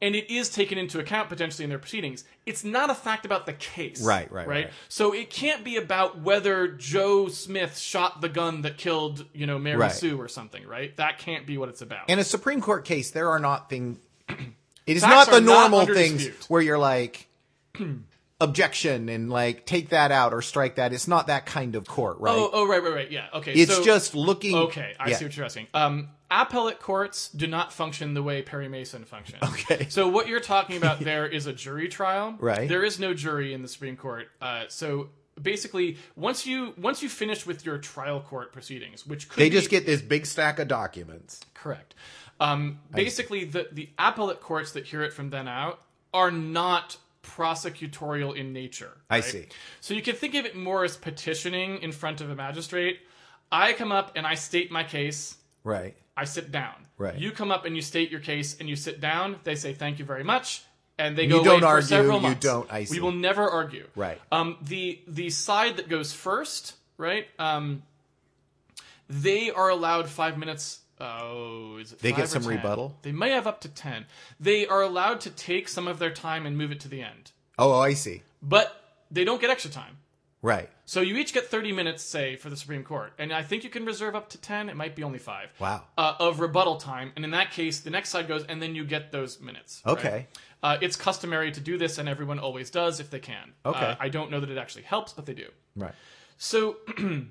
[0.00, 2.24] And it is taken into account potentially in their proceedings.
[2.46, 4.00] It's not a fact about the case.
[4.00, 4.70] Right, right, right.
[4.88, 9.58] So it can't be about whether Joe Smith shot the gun that killed, you know,
[9.58, 9.92] Mary Right.
[9.92, 10.96] Sue or something, right?
[10.96, 12.08] That can't be what it's about.
[12.08, 13.98] In a Supreme Court case, there are not things.
[14.28, 16.46] It is Facts not the are not normal things dispute.
[16.48, 17.26] where you're like,
[18.40, 20.92] objection and like take that out or strike that.
[20.92, 22.34] It's not that kind of court, right?
[22.36, 23.10] Oh, oh, right, right, right.
[23.10, 23.26] Yeah.
[23.34, 23.52] Okay.
[23.52, 24.54] it's so- just looking.
[24.56, 25.16] Okay, I yeah.
[25.16, 25.66] see what you're asking.
[25.74, 29.42] Um, appellate courts do not function the way Perry Mason functions.
[29.42, 29.86] Okay.
[29.88, 32.36] So what you're talking about there is a jury trial.
[32.38, 32.68] Right.
[32.68, 34.28] There is no jury in the Supreme Court.
[34.40, 35.08] Uh, so
[35.40, 39.56] basically, once you once you finish with your trial court proceedings, which could They be-
[39.56, 41.40] just get this big stack of documents.
[41.54, 41.94] correct.
[42.40, 45.80] Um, basically, the the appellate courts that hear it from then out
[46.14, 46.96] are not
[47.28, 48.96] prosecutorial in nature.
[49.10, 49.46] I see.
[49.80, 53.00] So you can think of it more as petitioning in front of a magistrate.
[53.52, 55.36] I come up and I state my case.
[55.64, 55.94] Right.
[56.16, 56.74] I sit down.
[56.96, 57.16] Right.
[57.16, 59.36] You come up and you state your case and you sit down.
[59.44, 60.62] They say thank you very much,
[60.98, 62.96] and they You go away don't for argue, several you don't- I see.
[62.96, 63.86] We will never argue.
[63.94, 64.20] Right.
[64.32, 67.26] Um, the the side that goes first, right?
[67.38, 67.82] Um,
[69.08, 70.80] they are allowed five minutes.
[71.00, 72.50] Oh, is it They get some 10?
[72.50, 72.96] rebuttal?
[73.02, 74.06] They may have up to ten.
[74.40, 77.32] They are allowed to take some of their time and move it to the end,
[77.58, 78.22] Oh, I see.
[78.42, 79.98] but they don't get extra time.
[80.40, 80.68] Right.
[80.84, 83.12] So you each get 30 minutes, say, for the Supreme Court.
[83.18, 84.68] And I think you can reserve up to 10.
[84.68, 85.48] It might be only five.
[85.58, 85.82] Wow.
[85.98, 87.10] Uh, of rebuttal time.
[87.16, 89.82] And in that case, the next side goes, and then you get those minutes.
[89.84, 89.92] right?
[89.98, 90.26] Okay.
[90.62, 93.52] Uh, it's customary to do this, and everyone always does if they can.
[93.66, 93.78] Okay.
[93.84, 95.48] Uh, I don't know that it actually helps, but they do.
[95.74, 95.92] Right.
[96.36, 96.76] So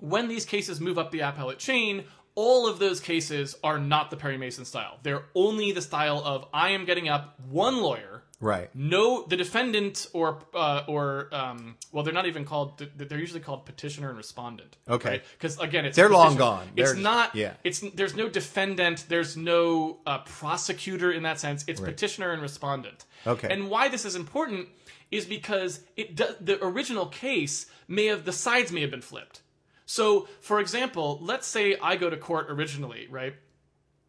[0.00, 2.04] when these cases move up the appellate chain,
[2.36, 4.98] all of those cases are not the Perry Mason style.
[5.02, 8.68] They're only the style of I am getting up one lawyer Right.
[8.74, 13.64] no the defendant or uh, or um, well they're not even called they're usually called
[13.64, 15.22] petitioner and respondent Okay.
[15.38, 16.68] because again it's They're long gone.
[16.76, 17.54] it's They're- not yeah.
[17.62, 21.90] it's there's no defendant there's no uh, prosecutor in that sense it's Right.
[21.92, 23.48] petitioner and respondent Okay.
[23.50, 24.68] and why this is important
[25.10, 29.40] is because it does the original case may have the sides may have been flipped
[29.86, 33.34] so for example let's say I go to court originally right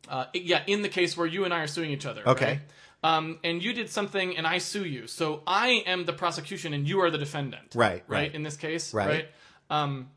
[0.08, 2.22] uh, yeah, in the case where you and I are suing each other.
[2.28, 2.46] Okay.
[2.46, 3.16] right?
[3.18, 5.08] Um, and you did something and I sue you.
[5.08, 7.74] So I am the prosecution and you are the defendant.
[7.76, 8.20] Right, Right.
[8.20, 8.36] right.
[8.36, 8.94] In this case.
[8.94, 9.28] Right.
[9.70, 10.10] Um,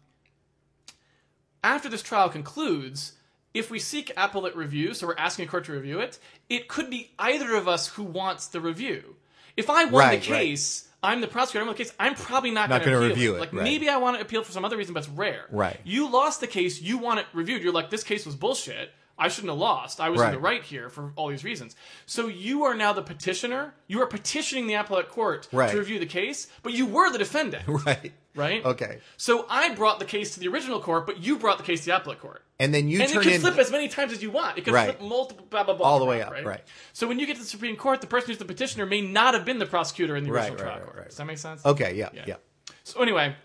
[1.63, 3.13] after this trial concludes,
[3.55, 6.91] if we seek appellate review, so we're asking a court to review it, it could
[6.91, 9.17] be either of us who wants the review.
[9.57, 10.41] If I won Right, the right.
[10.41, 11.63] case, I'm the prosecutor.
[11.63, 11.93] I'm the case.
[12.01, 13.63] I'm probably not, Not going to review it, Like right.
[13.63, 15.47] maybe I want to appeal for some other reason, but it's rare.
[15.51, 15.79] Right.
[15.85, 16.81] You lost the case.
[16.83, 17.63] You want it reviewed.
[17.63, 18.91] You're like, this case was bullshit.
[19.21, 20.01] I shouldn't have lost.
[20.01, 21.75] I was in the right here for all these reasons.
[22.07, 23.75] So you are now the petitioner.
[23.89, 25.71] You are petitioning the appellate court Right.
[25.73, 28.13] to review the case, but you were the defendant, Right.
[28.39, 28.65] Right?
[28.65, 28.99] Okay.
[29.17, 31.87] So I brought the case to the original court, but you brought the case to
[31.87, 32.43] the appellate court.
[32.61, 33.41] And then you And it can in.
[33.41, 34.59] flip as many times as you want.
[34.59, 34.97] It can Right.
[34.97, 35.87] flip multiple, blah, blah, blah.
[35.87, 36.63] All the way up, right.
[36.93, 39.35] So when you get to the Supreme Court, the person who's the petitioner may not
[39.35, 40.97] have been the prosecutor in the Right, original right, trial right, court.
[40.97, 41.09] right.
[41.09, 41.65] Does that make sense?
[41.67, 41.95] okay.
[41.95, 42.09] Yeah.
[42.27, 42.37] Yeah.
[42.85, 43.37] So anyway,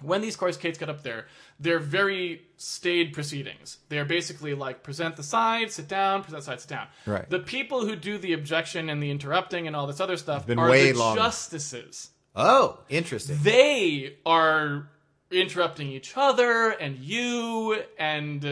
[0.00, 1.26] when these court cases get up there,
[1.58, 3.78] they're very staid proceedings.
[3.88, 6.86] They're basically like present the side, sit down, present the side, sit down.
[7.06, 7.28] Right.
[7.28, 10.58] The people who do the objection and the interrupting and all this other stuff been
[10.58, 11.16] are way the long.
[11.16, 12.10] justices.
[12.36, 13.38] Oh, interesting.
[13.42, 14.88] They are
[15.30, 18.48] interrupting each other and you and uh,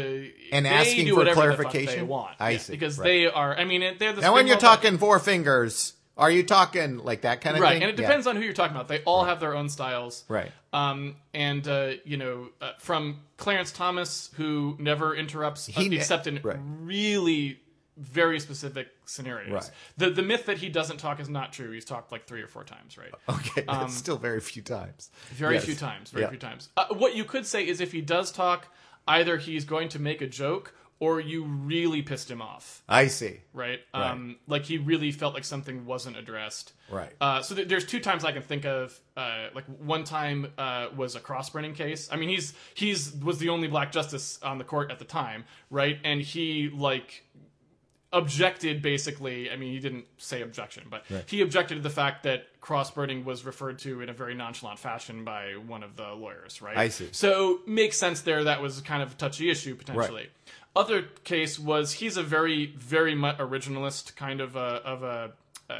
[0.52, 1.96] And they asking for whatever the clarification?
[1.98, 2.34] they want.
[2.40, 3.04] I Yeah, see, because right.
[3.04, 3.54] they are.
[3.56, 7.40] I mean, they're the Now, when you're talking four fingers, are you talking like that
[7.42, 7.82] kind of right, thing?
[7.82, 8.06] and it Yeah.
[8.08, 8.88] depends on who you're talking about.
[8.88, 10.24] They all have their own styles.
[10.28, 10.50] Right.
[10.72, 16.26] Um, and uh, you know, uh, from Clarence Thomas, who never interrupts uh, He except
[16.26, 16.56] in right.
[16.60, 17.60] really
[17.96, 19.52] very specific scenarios.
[19.52, 19.70] Right.
[19.96, 21.70] The the myth that he doesn't talk is not true.
[21.72, 23.12] He's talked like three or four times, right?
[23.28, 23.62] Okay.
[23.66, 25.10] That's still very few times.
[25.30, 25.64] Um, Very Yes.
[25.64, 26.10] few times.
[26.10, 26.30] Very Yeah.
[26.30, 26.68] few times.
[26.76, 28.68] Uh, what you could say is if he does talk,
[29.06, 33.40] either he's going to make a joke or you really pissed him off, I see.
[33.52, 33.80] right?
[33.92, 36.72] Um, like he really felt like something wasn't addressed.
[36.88, 37.12] Right.
[37.20, 38.98] Uh, so th- there's two times I can think of.
[39.16, 42.08] Uh, like one time uh, was a cross-burning case.
[42.12, 45.44] I mean, he's he's was the only black justice on the court at the time,
[45.68, 45.98] right?
[46.04, 47.24] And he like
[48.14, 49.50] objected basically.
[49.50, 53.44] I mean, he didn't say objection, but he objected to the fact that cross-burning was
[53.44, 56.76] referred to in a very nonchalant fashion by one of the lawyers, right?
[56.76, 57.08] I see.
[57.12, 58.44] So makes sense there.
[58.44, 60.28] That was kind of a touchy issue potentially.
[60.76, 65.32] Other case was he's a very very much originalist kind of a of a
[65.70, 65.74] uh,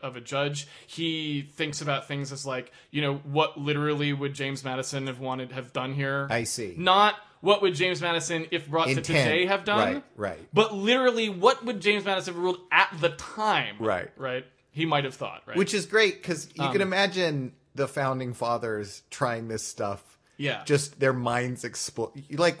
[0.00, 0.66] of a judge.
[0.86, 5.52] He thinks about things as like you know what literally would James Madison have wanted
[5.52, 6.28] have done here.
[6.30, 6.74] I see.
[6.76, 9.94] Not what would James Madison, if brought to today, have done.
[9.94, 10.48] Right, right.
[10.52, 13.76] But literally, what would James Madison have ruled at the time?
[13.78, 14.10] Right.
[14.16, 14.44] Right.
[14.70, 15.42] He might have thought.
[15.46, 15.56] Right.
[15.56, 20.18] Which is great because you Um, can imagine the founding fathers trying this stuff.
[20.36, 20.62] yeah.
[20.64, 22.12] Just their minds explode.
[22.30, 22.58] Like,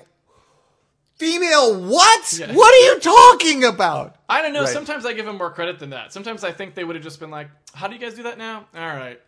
[1.16, 2.32] female, what?
[2.38, 2.52] Yeah.
[2.54, 4.16] What are you talking about?
[4.28, 4.62] I don't know.
[4.62, 4.68] Right.
[4.72, 6.12] Sometimes I give him more credit than that.
[6.12, 8.38] Sometimes I think they would have just been like, "How do you guys do that
[8.38, 9.20] now?" All right.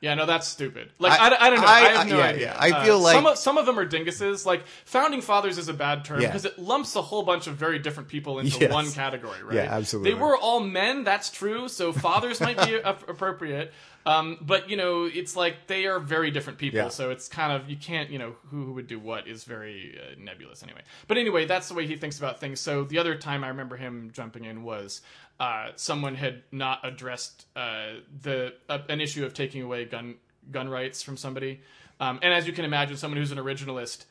[0.00, 0.90] Yeah, no, that's stupid.
[1.00, 1.66] Like, I, I- I, don't know.
[1.66, 2.42] I, I- have no yeah, idea.
[2.52, 2.56] yeah.
[2.58, 4.46] I uh, feel like- some of, some of them are dinguses.
[4.46, 6.28] Like, founding fathers is a bad term Yeah.
[6.28, 8.72] because it lumps a whole bunch of very different people into Yes.
[8.72, 9.56] one category, right?
[9.56, 10.12] Yeah, absolutely.
[10.12, 11.02] They were all men.
[11.02, 11.68] That's true.
[11.68, 13.72] So fathers might be a- appropriate.
[14.08, 16.88] Um, but you know, it's like they are very different people, Yeah.
[16.88, 19.98] so it's kind of you can't you know who, who would do what is very
[20.00, 20.80] uh, nebulous anyway.
[21.06, 22.58] But anyway, that's the way he thinks about things.
[22.60, 25.02] So the other time I remember him jumping in was
[25.38, 30.14] uh, someone had not addressed uh, the uh, an issue of taking away gun
[30.50, 31.60] gun rights from somebody,
[32.00, 34.06] um, and as you can imagine, someone who's an originalist,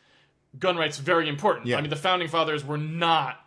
[0.59, 1.65] gun rights very important.
[1.65, 1.77] Yeah.
[1.77, 3.43] I mean, the founding fathers were not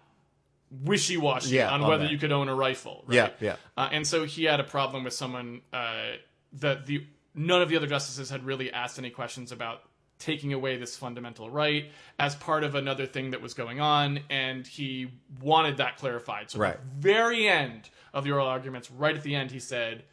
[0.84, 2.12] wishy-washy Yeah, on on whether that.
[2.12, 3.04] you could own a rifle.
[3.06, 3.14] Right?
[3.16, 3.56] Yeah, yeah.
[3.76, 6.12] Uh, and so he had a problem with someone uh,
[6.54, 9.82] that the none of the other justices had really asked any questions about
[10.18, 14.66] taking away this fundamental right as part of another thing that was going on, and
[14.66, 16.50] he wanted that clarified.
[16.50, 16.74] So Right.
[16.74, 20.04] at the very end of the oral arguments, right at the end, he said,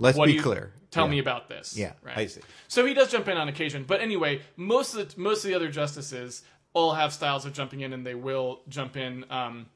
[0.00, 0.72] Let's "What be clear.
[0.90, 1.10] Tell Yeah.
[1.10, 2.16] me about this." Yeah, right.
[2.18, 2.40] I see.
[2.68, 5.54] So he does jump in on occasion, but anyway, most of the most of the
[5.54, 6.42] other justices
[6.72, 9.24] all have styles of jumping in, and they will jump in.
[9.30, 9.66] Um,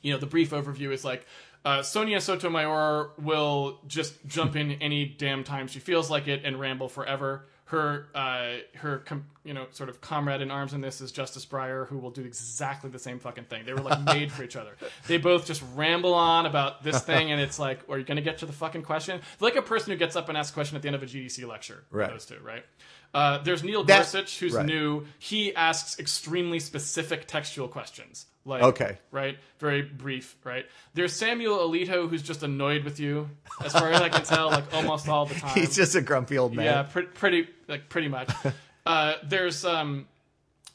[0.00, 1.26] you know, the brief overview is like
[1.64, 6.58] uh, Sonia Sotomayor will just jump in any damn time she feels like it and
[6.58, 7.46] ramble forever.
[7.66, 11.44] Her, uh, her, com- you know, sort of comrade in arms in this is Justice
[11.44, 13.66] Breyer, who will do exactly the same fucking thing.
[13.66, 14.74] They were like made for each other.
[15.06, 18.22] They both just ramble on about this thing, and it's like, are you going to
[18.22, 19.20] get to the fucking question?
[19.38, 21.06] Like a person who gets up and asks a question at the end of a
[21.06, 21.84] GDC lecture.
[21.90, 22.08] Right.
[22.08, 22.64] Those two, right?
[23.14, 24.66] Uh, there's Neil That- Gorsuch, who's right.
[24.66, 25.06] new.
[25.18, 28.26] He asks extremely specific textual questions.
[28.44, 28.98] Like, Okay.
[29.10, 29.38] right?
[29.58, 30.64] Very brief, right?
[30.94, 33.28] There's Samuel Alito, who's just annoyed with you,
[33.62, 35.54] as far as I can tell, like almost all the time.
[35.54, 36.64] He's just a grumpy old man.
[36.64, 38.30] yeah, pre- pretty, like pretty much.
[38.86, 40.06] uh, there's um,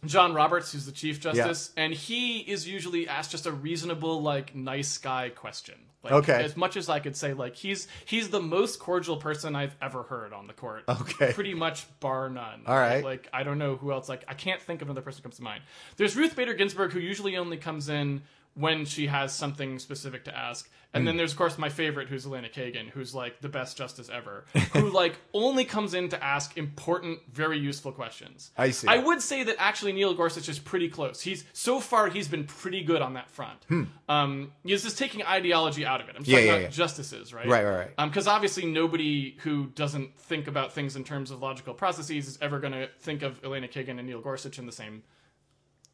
[0.05, 4.55] John Roberts, who's the Chief Justice, and he is usually asked just a reasonable, like,
[4.55, 5.75] nice guy question.
[6.03, 6.43] Like, Okay.
[6.43, 10.03] As much as I could say, like, he's he's the most cordial person I've ever
[10.03, 10.83] heard on the court.
[10.89, 11.31] Okay.
[11.31, 12.63] Pretty much bar none.
[12.67, 13.03] All right.
[13.03, 14.09] Like, I don't know who else.
[14.09, 15.63] Like, I can't think of another person who comes to mind.
[15.95, 18.23] There's Ruth Bader Ginsburg, who usually only comes in
[18.55, 20.69] when she has something specific to ask.
[20.95, 21.05] And Hmm.
[21.07, 24.45] then there's, of course, my favorite, who's Elena Kagan, who's like the best justice ever,
[24.73, 28.51] who like only comes in to ask important, very useful questions.
[28.57, 28.87] I see.
[28.87, 31.21] I would say that actually Neil Gorsuch is pretty close.
[31.21, 33.59] He's so far he's been pretty good on that front.
[34.07, 36.15] Um, he's just taking ideology out of it.
[36.15, 36.33] I'm just Hmm.
[36.33, 36.69] Yeah, talking yeah, about yeah.
[36.69, 37.47] justices, right?
[37.47, 38.07] Right, right, right.
[38.09, 42.59] Because obviously nobody who doesn't think about things in terms of logical processes is ever
[42.59, 45.01] going to think of Elena Kagan and Neil Gorsuch in the same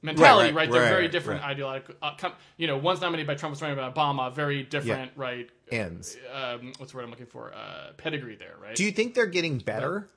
[0.02, 0.56] mentality, Right, right?
[0.56, 1.96] right, They're right, very different ideological.
[2.02, 4.34] Uh, com- you know, one's nominated by Trump, one's nominated by Obama.
[4.34, 5.50] Very different, right?
[5.72, 6.18] Ends.
[6.34, 7.54] Um, what's the word I'm looking for?
[7.54, 8.76] Uh, pedigree there, right?
[8.76, 10.10] Do you think they're getting better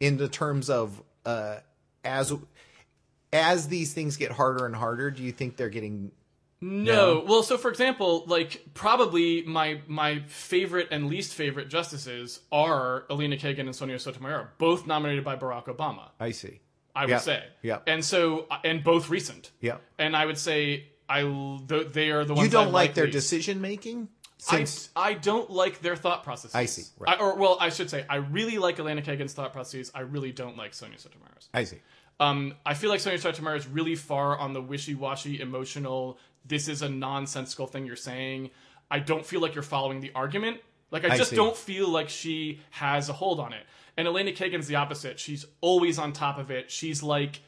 [0.00, 1.56] in the terms of uh,
[2.04, 2.32] as
[3.32, 5.10] as these things get harder and harder?
[5.10, 6.12] Do you think they're getting
[6.60, 7.24] No.
[7.26, 13.36] Well, so for example, like probably my my favorite and least favorite justices are Elena
[13.36, 16.08] Kagan and Sonia Sotomayor, both nominated by Barack Obama.
[16.18, 16.60] I see.
[16.98, 17.18] I would Yeah.
[17.18, 17.44] say.
[17.62, 17.78] Yeah.
[17.86, 19.52] And so and both recent.
[19.60, 19.76] Yeah.
[19.98, 21.22] And I would say I
[21.92, 24.08] they are the ones You don't I like their decision making?
[24.50, 26.54] I, Since I don't like their thought processes.
[26.54, 27.18] I see, right.
[27.18, 29.90] I, or well, I should say I really like Elena Kagan's thought processes.
[29.94, 31.48] I really don't like Sonia Sotomayor's.
[31.52, 31.78] I see.
[32.20, 36.18] Um, I feel like Sonia Sotomayor is really far on the wishy-washy, emotional.
[36.44, 38.50] This is a nonsensical thing you're saying.
[38.90, 40.60] I don't feel like you're following the argument.
[40.90, 41.36] Like I I just see.
[41.36, 43.64] don't feel like she has a hold on it.
[43.98, 45.18] And Elena Kagan's the opposite.
[45.20, 46.70] She's always on top of it.
[46.70, 47.40] She's like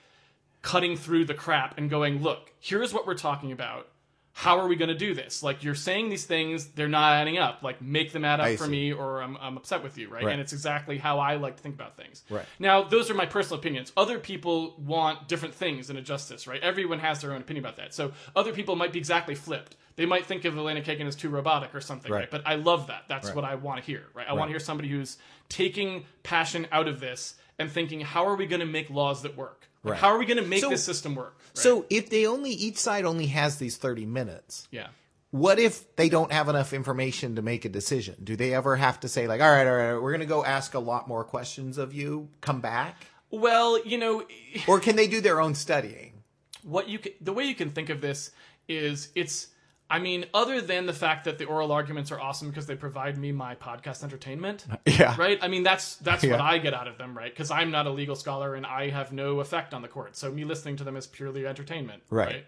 [0.62, 3.88] cutting through the crap and going, "Look, here's what we're talking about.
[4.32, 5.42] How are we going to do this?
[5.42, 7.62] Like you're saying these things, they're not adding up.
[7.62, 8.70] Like make them add up I for see.
[8.70, 10.22] me, or I'm, I'm upset with you, right?
[10.24, 10.32] Right.
[10.32, 12.22] And it's exactly how I like to think about things.
[12.30, 12.44] Right.
[12.58, 13.92] Now, those are my personal opinions.
[13.96, 16.60] Other people want different things in a justice, right?
[16.62, 17.92] Everyone has their own opinion about that.
[17.92, 19.76] So other people might be exactly flipped.
[19.96, 22.20] They might think of Elena Kagan as too robotic or something, right?
[22.20, 22.30] Right.
[22.30, 23.02] But I love that.
[23.08, 23.36] That's Right.
[23.36, 24.26] what I want to hear, right?
[24.28, 25.18] I want to hear somebody who's
[25.50, 29.36] taking passion out of this and thinking, how are we going to make laws that
[29.36, 29.68] work?
[29.84, 30.00] Like, Right.
[30.00, 31.36] How are we going to make So- this system work?
[31.38, 31.58] right?
[31.58, 34.88] So if they only each side only has these 30 minutes, yeah.
[35.30, 38.16] what if they don't have enough information to make a decision?
[38.24, 40.44] Do they ever have to say like, "All right, all right, we're going to go
[40.44, 44.24] ask a lot more questions of you, come back?" Well, you know,
[44.66, 46.22] Or can they do their own studying?
[46.62, 48.32] what you can, the way you can think of this
[48.68, 49.48] is it's
[49.90, 53.18] I mean, other than the fact that the oral arguments are awesome because they provide
[53.18, 55.16] me my podcast entertainment, Yeah.
[55.18, 55.38] right?
[55.42, 57.32] I mean, that's that's what I get out of them, right?
[57.32, 60.30] Because I'm not a legal scholar and I have no effect on the court, so
[60.30, 62.44] me listening to them is purely entertainment, Right.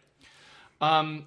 [0.80, 0.98] right?
[0.98, 1.26] Um,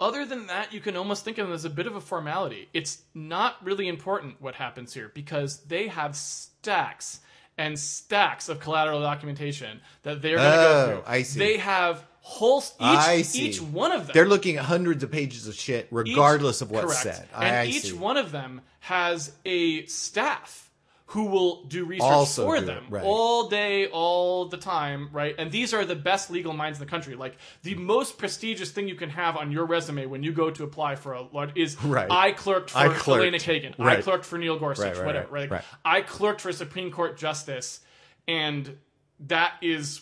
[0.00, 2.68] other than that, you can almost think of them as a bit of a formality.
[2.72, 7.20] It's not really important what happens here because they have stacks
[7.58, 11.02] and stacks of collateral documentation that they're going to Oh, go through.
[11.06, 11.38] I see.
[11.38, 13.48] They have whole each I see.
[13.48, 14.14] each one of them.
[14.14, 17.02] They're looking at hundreds of pages of shit, regardless of what's Correct.
[17.18, 17.28] said.
[17.34, 17.92] And I, I each see.
[17.92, 20.70] one of them has a staff
[21.12, 23.04] who will do research Also for do them right.
[23.04, 25.34] all day, all the time, right?
[25.36, 27.14] And these are the best legal minds in the country.
[27.16, 30.64] Like the most prestigious thing you can have on your resume when you go to
[30.64, 32.06] apply for a large is Right.
[32.10, 33.20] I clerked for I clerked.
[33.20, 33.78] Elena Kagan.
[33.78, 35.26] I clerked for Neil Gorsuch, Right, right, whatever.
[35.30, 35.64] right, Right, right.
[35.84, 37.80] I clerked for a Supreme Court justice,
[38.26, 38.78] and
[39.20, 40.00] that is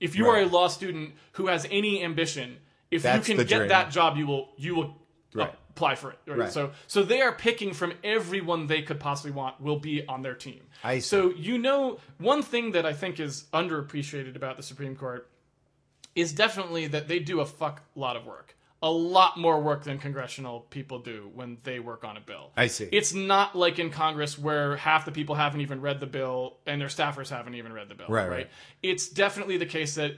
[0.00, 0.40] if you Right.
[0.40, 2.56] are a law student who has any ambition,
[2.90, 3.68] if That's you can get dream.
[3.68, 4.96] that job, you will you will
[5.34, 5.54] Right.
[5.78, 6.18] Apply for it.
[6.26, 6.38] Right?
[6.38, 6.52] Right.
[6.52, 10.34] So so they are picking from everyone they could possibly want will be on their
[10.34, 10.60] team.
[10.82, 11.08] I see.
[11.08, 15.30] So you know one thing that I think is underappreciated about the Supreme Court
[16.14, 18.56] is definitely that they do a fuck lot of work.
[18.80, 22.52] A lot more work than congressional people do when they work on a bill.
[22.56, 22.88] I see.
[22.92, 26.80] It's not like in Congress where half the people haven't even read the bill and
[26.80, 28.06] their staffers haven't even read the bill.
[28.08, 28.50] Right, right.
[28.80, 30.12] It's definitely the case that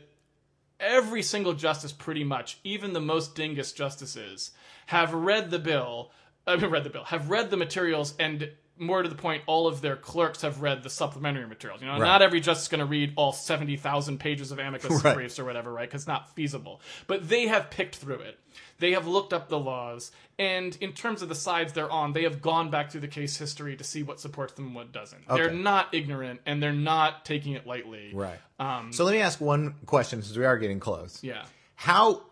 [0.78, 4.50] every single justice, pretty much, even the most dingus justices,
[4.90, 6.10] have read the bill.
[6.46, 9.82] Mean, read the bill, have read the materials, and more to the point, all of
[9.82, 11.80] their clerks have read the supplementary materials.
[11.82, 12.06] You know, Right.
[12.06, 15.14] not every justice is going to read all seventy thousand pages of amicus Right.
[15.14, 15.88] briefs or whatever, right?
[15.88, 16.80] Because it's not feasible.
[17.06, 18.38] But they have picked through it.
[18.80, 22.22] They have looked up the laws, and in terms of the sides they're on, they
[22.24, 25.28] have gone back through the case history to see what supports them and what doesn't.
[25.28, 28.10] They're not ignorant, and they're not taking it lightly.
[28.14, 28.38] Right.
[28.58, 31.22] Um, so let me ask one question since we are getting close.
[31.22, 31.44] yeah.
[31.76, 32.22] How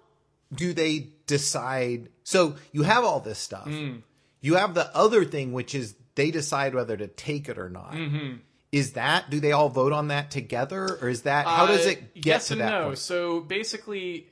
[0.54, 2.08] do they decide?
[2.24, 3.66] So you have all this stuff.
[3.68, 4.02] Mm.
[4.40, 7.92] You have the other thing, which is they decide whether to take it or not.
[7.92, 8.36] Mm-hmm.
[8.72, 11.90] Is that do they all vote on that together, or is that how does Uh,
[11.90, 12.84] it get yes to and that no.
[12.86, 12.98] point?
[12.98, 14.26] So basically,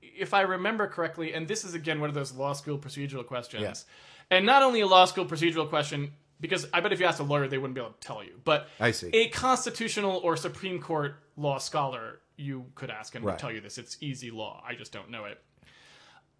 [0.00, 3.62] if I remember correctly, and this is again one of those law school procedural questions,
[4.30, 4.36] Yeah.
[4.36, 7.24] and not only a law school procedural question, because I bet if you asked a
[7.24, 9.08] lawyer, they wouldn't be able to tell you, but I see.
[9.12, 13.32] a constitutional or Supreme Court law scholar, you could ask and Right.
[13.32, 13.76] would tell you this.
[13.78, 14.62] It's easy law.
[14.66, 15.42] I just don't know it.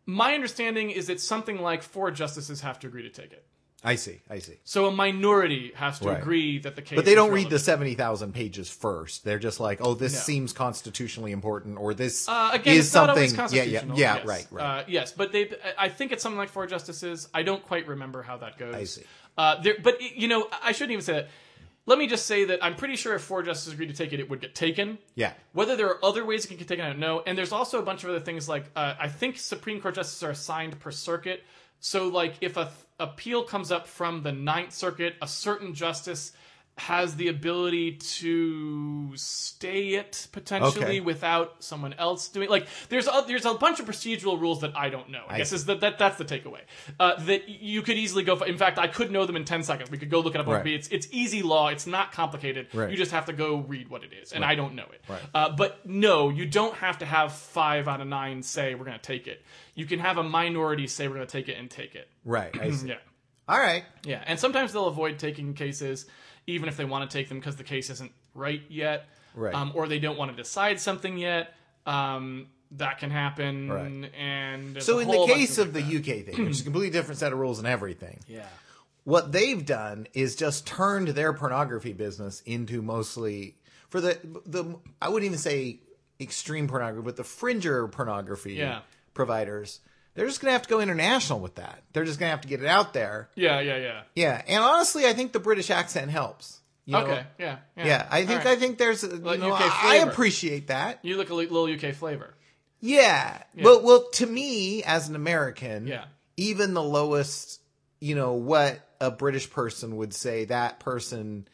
[0.06, 3.44] My understanding is that something like four justices have to agree to take it.
[3.86, 4.20] I see.
[4.30, 4.54] I see.
[4.64, 6.18] So a minority has to Right.
[6.18, 6.96] agree that the case.
[6.96, 7.60] But they don't read the relevant.
[7.62, 9.24] seventy thousand pages first.
[9.24, 10.20] They're just like, oh, this No.
[10.20, 13.56] seems constitutionally important, or this Uh, again, is it's not something.
[13.56, 14.26] yeah, yeah, yeah, yes.
[14.26, 14.64] right, right.
[14.80, 15.50] Uh, yes, but they.
[15.76, 17.28] I think it's something like four justices.
[17.34, 18.74] I don't quite remember how that goes.
[18.74, 19.02] I see.
[19.36, 21.28] Uh, there, but you know, I shouldn't even say that.
[21.86, 24.20] Let me just say that I'm pretty sure if four justices agreed to take it,
[24.20, 24.98] it would get taken.
[25.14, 27.22] yeah, Whether there are other ways it can get taken, I don't know.
[27.26, 30.22] And there's also a bunch of other things like uh, I think Supreme Court justices
[30.22, 31.42] are assigned per circuit.
[31.80, 36.32] So like if a th- appeal comes up from the Ninth Circuit, a certain justice
[36.76, 41.00] has the ability to stay it potentially Okay.
[41.00, 44.90] without someone else doing like there's a, there's a bunch of procedural rules that I
[44.90, 45.22] don't know.
[45.28, 45.56] I, guess see.
[45.56, 46.60] is that, that that's the takeaway.
[46.98, 48.34] Uh, that you could easily go.
[48.34, 49.88] For, in fact, I could know them in ten seconds.
[49.90, 50.66] We could go look it up on Right.
[50.66, 51.68] It's it's easy law.
[51.68, 52.66] It's not complicated.
[52.74, 52.90] Right.
[52.90, 55.00] You just have to go read what it is, and I don't know it.
[55.08, 55.20] Right.
[55.32, 58.98] Uh, but no, you don't have to have five out of nine say we're going
[58.98, 59.42] to take it.
[59.76, 62.08] You can have a minority say we're going to take it and take it.
[62.24, 62.50] right.
[62.60, 62.88] I see.
[62.88, 62.94] Yeah.
[63.46, 63.84] All right.
[64.04, 66.06] Yeah, and sometimes they'll avoid taking cases,
[66.46, 69.52] even if they want to take them because the case isn't right yet, Right.
[69.54, 71.54] Um, or they don't want to decide something yet.
[71.86, 74.10] Um, that can happen, Right.
[74.16, 76.10] and So in the case things of the like that.
[76.12, 78.46] UK thing, which is a completely different set of rules and everything, yeah,
[79.04, 83.56] what they've done is just turned their pornography business into mostly
[83.90, 85.80] for the the I wouldn't even say
[86.20, 88.80] extreme pornography, but the fringer pornography Yeah.
[89.14, 89.80] providers.
[90.14, 91.82] They're just gonna have to go international with that.
[91.92, 93.28] They're just gonna have to get it out there.
[93.34, 94.02] yeah, yeah, yeah.
[94.14, 96.60] Yeah, and honestly, I think the British accent helps.
[96.86, 97.00] You know?
[97.00, 97.86] okay, yeah, yeah.
[97.86, 98.56] Yeah, I think right.
[98.56, 100.10] I think there's you know, I flavor.
[100.10, 100.98] appreciate that.
[101.02, 102.34] you look a little UK flavor.
[102.80, 103.42] Yeah.
[103.56, 106.04] Well, well, to me as an American, Yeah.
[106.36, 107.60] even the lowest,
[108.00, 111.48] you know, what a British person would say that person,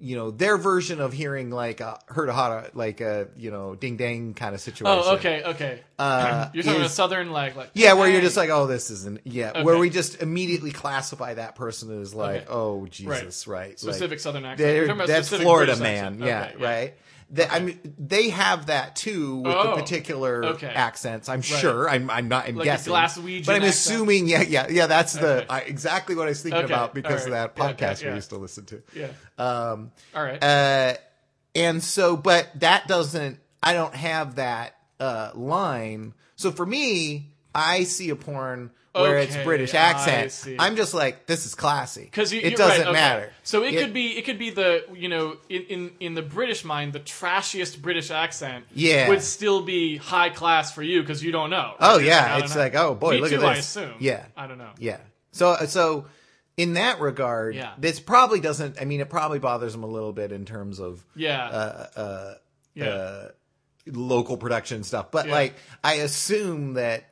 [0.00, 3.74] you know, their version of hearing like a heard a hot like a you know
[3.74, 4.86] ding dang kind of situation.
[5.04, 5.80] Oh, okay, okay.
[5.98, 8.90] Uh, You're talking about is- southern like like Yeah, where you're just like, oh, this
[8.90, 9.20] isn't.
[9.24, 12.46] Yeah, where we just immediately classify that person as like, Okay.
[12.48, 13.70] oh, Jesus, right?
[13.70, 14.58] Like, specific southern accent.
[14.58, 16.94] they're- about that's specific Florida man, yeah, Okay, right.
[17.30, 20.68] They, I mean, they have that too with Oh, the particular okay.
[20.68, 21.28] accents.
[21.28, 21.88] I'm sure.
[21.88, 22.48] I'm, I'm not.
[22.48, 22.92] I'm Like a guessing.
[22.92, 23.96] Glaswegian but I'm accent?
[23.96, 24.28] assuming.
[24.28, 24.86] Yeah, yeah, yeah.
[24.86, 27.44] That's the I, exactly what I was thinking Okay, about because right.
[27.44, 28.10] of that podcast yeah.
[28.10, 28.82] we used to listen to.
[28.94, 29.08] Yeah.
[29.36, 30.42] Um, All right.
[30.42, 30.94] uh,
[31.54, 33.38] and so, but that doesn't.
[33.62, 36.14] I don't have that uh, line.
[36.36, 38.70] So for me, I see a porn
[39.02, 40.56] where it's British accent.
[40.58, 43.32] I'm just like, this is classy because it doesn't matter.
[43.42, 43.82] So it Yeah.
[43.82, 47.00] could be it could be the you know in, in in the British mind the
[47.00, 49.08] trashiest British accent Yeah.
[49.08, 51.74] would still be high class for you because you don't know.
[51.80, 52.60] Oh yeah, it's know.
[52.60, 53.76] like oh boy, Me look too, at this.
[53.76, 53.94] I assume.
[54.00, 54.70] Yeah, I don't know.
[54.78, 54.98] yeah.
[55.32, 56.06] So so
[56.56, 57.72] in that regard, Yeah.
[57.78, 58.80] this probably doesn't.
[58.80, 61.44] I mean, it probably bothers them a little bit in terms of Yeah.
[61.46, 62.34] uh, uh,
[62.74, 62.84] yeah.
[62.86, 63.28] uh,
[63.86, 65.10] local production stuff.
[65.12, 65.32] But Yeah.
[65.32, 67.04] like, I assume that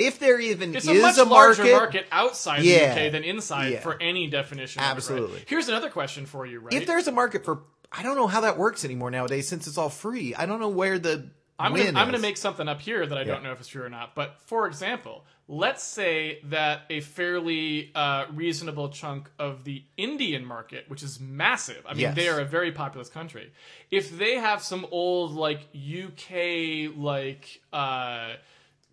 [0.00, 2.94] if there even It's is a much a larger market, market outside Yeah.
[2.94, 3.80] the UK than inside Yeah.
[3.80, 4.80] for any definition.
[4.80, 4.96] Of it, right?
[4.96, 5.42] Absolutely.
[5.46, 6.72] Here's another question for you, right?
[6.74, 9.78] if there's a market for, I don't know how that works anymore nowadays since it's
[9.78, 10.34] all free.
[10.34, 13.18] I don't know where the I'm gonna, I'm going to make something up here that
[13.18, 14.14] I don't know if it's true or not.
[14.14, 20.86] But for example, let's say that a fairly uh, reasonable chunk of the Indian market,
[20.88, 22.16] which is massive, I mean, Yes.
[22.16, 23.52] they are a very populous country.
[23.90, 28.36] If they have some old like UK like uh,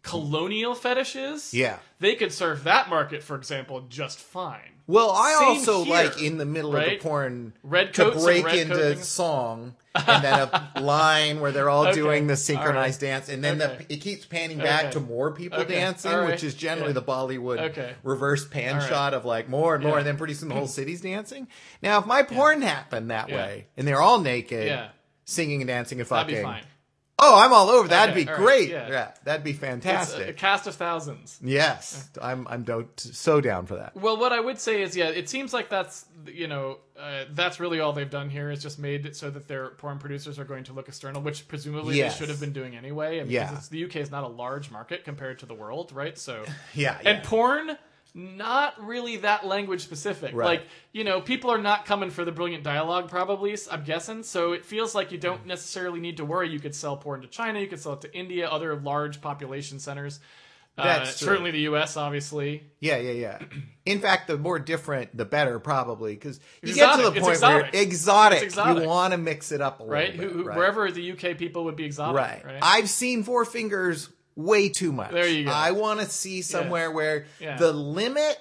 [0.08, 1.78] colonial fetishes, Yeah.
[2.00, 4.74] they could serve that market, for example, just fine.
[4.90, 8.46] Well, I Same also here, like in the middle of the porn Red to break
[8.46, 9.04] red into coating.
[9.04, 11.96] song and then a line where they're all Okay.
[11.96, 13.84] doing the synchronized dance, and then Okay.
[13.90, 14.92] the, it keeps panning back Okay.
[14.92, 16.28] to more people dancing, right.
[16.32, 16.94] which is generally Yeah.
[16.94, 18.88] the Bollywood reverse pan right.
[18.88, 19.98] shot of like more and more, Yeah.
[20.00, 21.50] and then pretty soon the whole city's dancing.
[21.84, 23.36] Now, if my porn happened that Yeah.
[23.36, 24.88] way and they're all naked, Yeah.
[25.26, 26.64] singing and dancing and fucking, be fine.
[27.20, 27.88] Oh, I'm all over.
[27.88, 28.70] That'd Okay, be all right, great.
[28.70, 28.90] yeah.
[28.90, 29.12] Yeah.
[29.24, 30.28] that'd be fantastic.
[30.30, 31.40] a cast of thousands.
[31.42, 33.96] yes, I'm I'm do- so down for that.
[33.96, 37.60] Well, what I would say is, yeah, it seems like that's you know uh, that's
[37.60, 40.46] really all they've done here is just made it so that their porn producers are
[40.46, 42.14] going to look external, which presumably Yes.
[42.14, 43.20] they should have been doing anyway.
[43.20, 43.46] I mean, Yeah.
[43.50, 46.18] it's- the UK is not a large market compared to the world, right?
[46.18, 46.44] So
[46.74, 47.78] Yeah, and porn.
[48.18, 50.34] Not really that language specific.
[50.34, 50.46] Right.
[50.46, 54.24] Like, you know, people are not coming for the brilliant dialogue, probably, I'm guessing.
[54.24, 56.50] So it feels like you don't necessarily need to worry.
[56.50, 59.78] You could sell porn to China, you could sell it to India, other large population
[59.78, 60.20] centers.
[60.76, 61.28] That's uh, true.
[61.34, 62.64] certainly the US, obviously.
[62.80, 63.40] Yeah, yeah, yeah.
[63.86, 67.14] In fact, the more different, the better, probably, because you It's get to exotic.
[67.16, 67.74] the point exotic.
[67.74, 68.84] where exotic, It's exotic.
[68.84, 70.16] you want to mix it up a right?
[70.16, 70.58] little Who, bit, who, right?
[70.58, 72.44] Wherever the UK people would be exotic, Right.
[72.46, 72.60] right?
[72.64, 75.12] I've seen Four Fingers way too much.
[75.12, 75.52] There you go.
[75.52, 77.58] I want to see somewhere where Yeah.
[77.58, 78.38] the limit.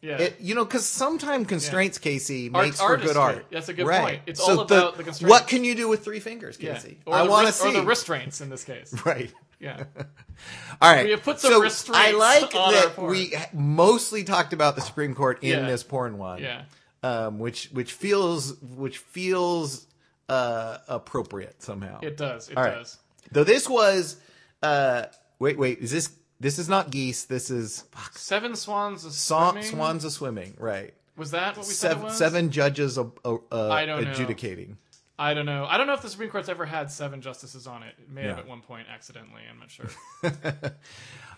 [0.00, 0.16] yeah.
[0.18, 3.44] It, you know, because sometimes constraints, Casey, Art- makes for good art.
[3.50, 4.00] That's a good right.
[4.00, 4.22] point.
[4.26, 5.28] It's so all about the constraints.
[5.30, 6.74] What can you do with three fingers, yeah.
[6.74, 7.00] Casey?
[7.04, 7.68] Or I want to see.
[7.68, 8.94] or the restraints in this case.
[9.04, 9.30] Right.
[9.58, 9.84] Yeah.
[10.80, 11.04] All right.
[11.04, 15.14] We have put some so restraints I like that we mostly talked about the Supreme
[15.14, 15.66] Court in Yeah.
[15.66, 16.38] this porn one.
[16.40, 16.62] Yeah.
[17.02, 19.86] Um, which which feels which feels
[20.30, 21.98] uh, appropriate somehow.
[22.02, 22.48] It does.
[22.48, 22.74] It All right.
[22.76, 22.96] does.
[23.32, 24.16] Though this was
[24.62, 25.04] uh,
[25.40, 29.68] wait wait is this this is not geese this is fuck, Seven swans swan, swimming?
[29.68, 32.16] swans of swimming right Was that what we said it seven, was?
[32.16, 33.36] seven judges uh, uh,
[33.70, 34.10] I don't know.
[34.10, 34.78] adjudicating.
[35.18, 35.66] I don't know.
[35.68, 37.94] I don't know if the Supreme Court's ever had seven justices on it.
[37.98, 39.42] It may have at one point accidentally.
[39.50, 39.86] I'm not sure.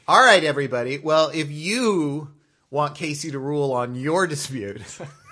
[0.07, 0.98] All right, everybody.
[0.98, 2.30] Well, if you
[2.70, 4.80] want Casey to rule on your dispute,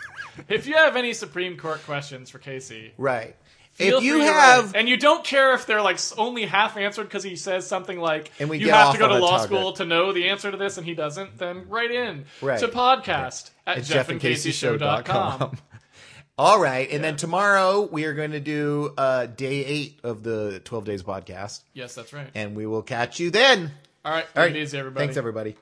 [0.48, 3.36] if you have any Supreme Court questions for Casey, right?
[3.80, 7.22] Feel if you have and you don't care if they're like only half answered because
[7.24, 9.44] he says something like And we you have to go to law tugget.
[9.46, 12.60] school to know the answer to this and he doesn't then write in Right.
[12.60, 15.56] to podcast at at jeffandcaseyshow.com
[16.38, 20.60] All right, and then tomorrow we are going to do uh, day eight of the
[20.64, 22.28] Twelve Days podcast, yes that's right.
[22.34, 23.72] And we will catch you then.
[24.04, 25.04] all right All take right, it easy everybody.
[25.04, 25.56] Thanks, everybody.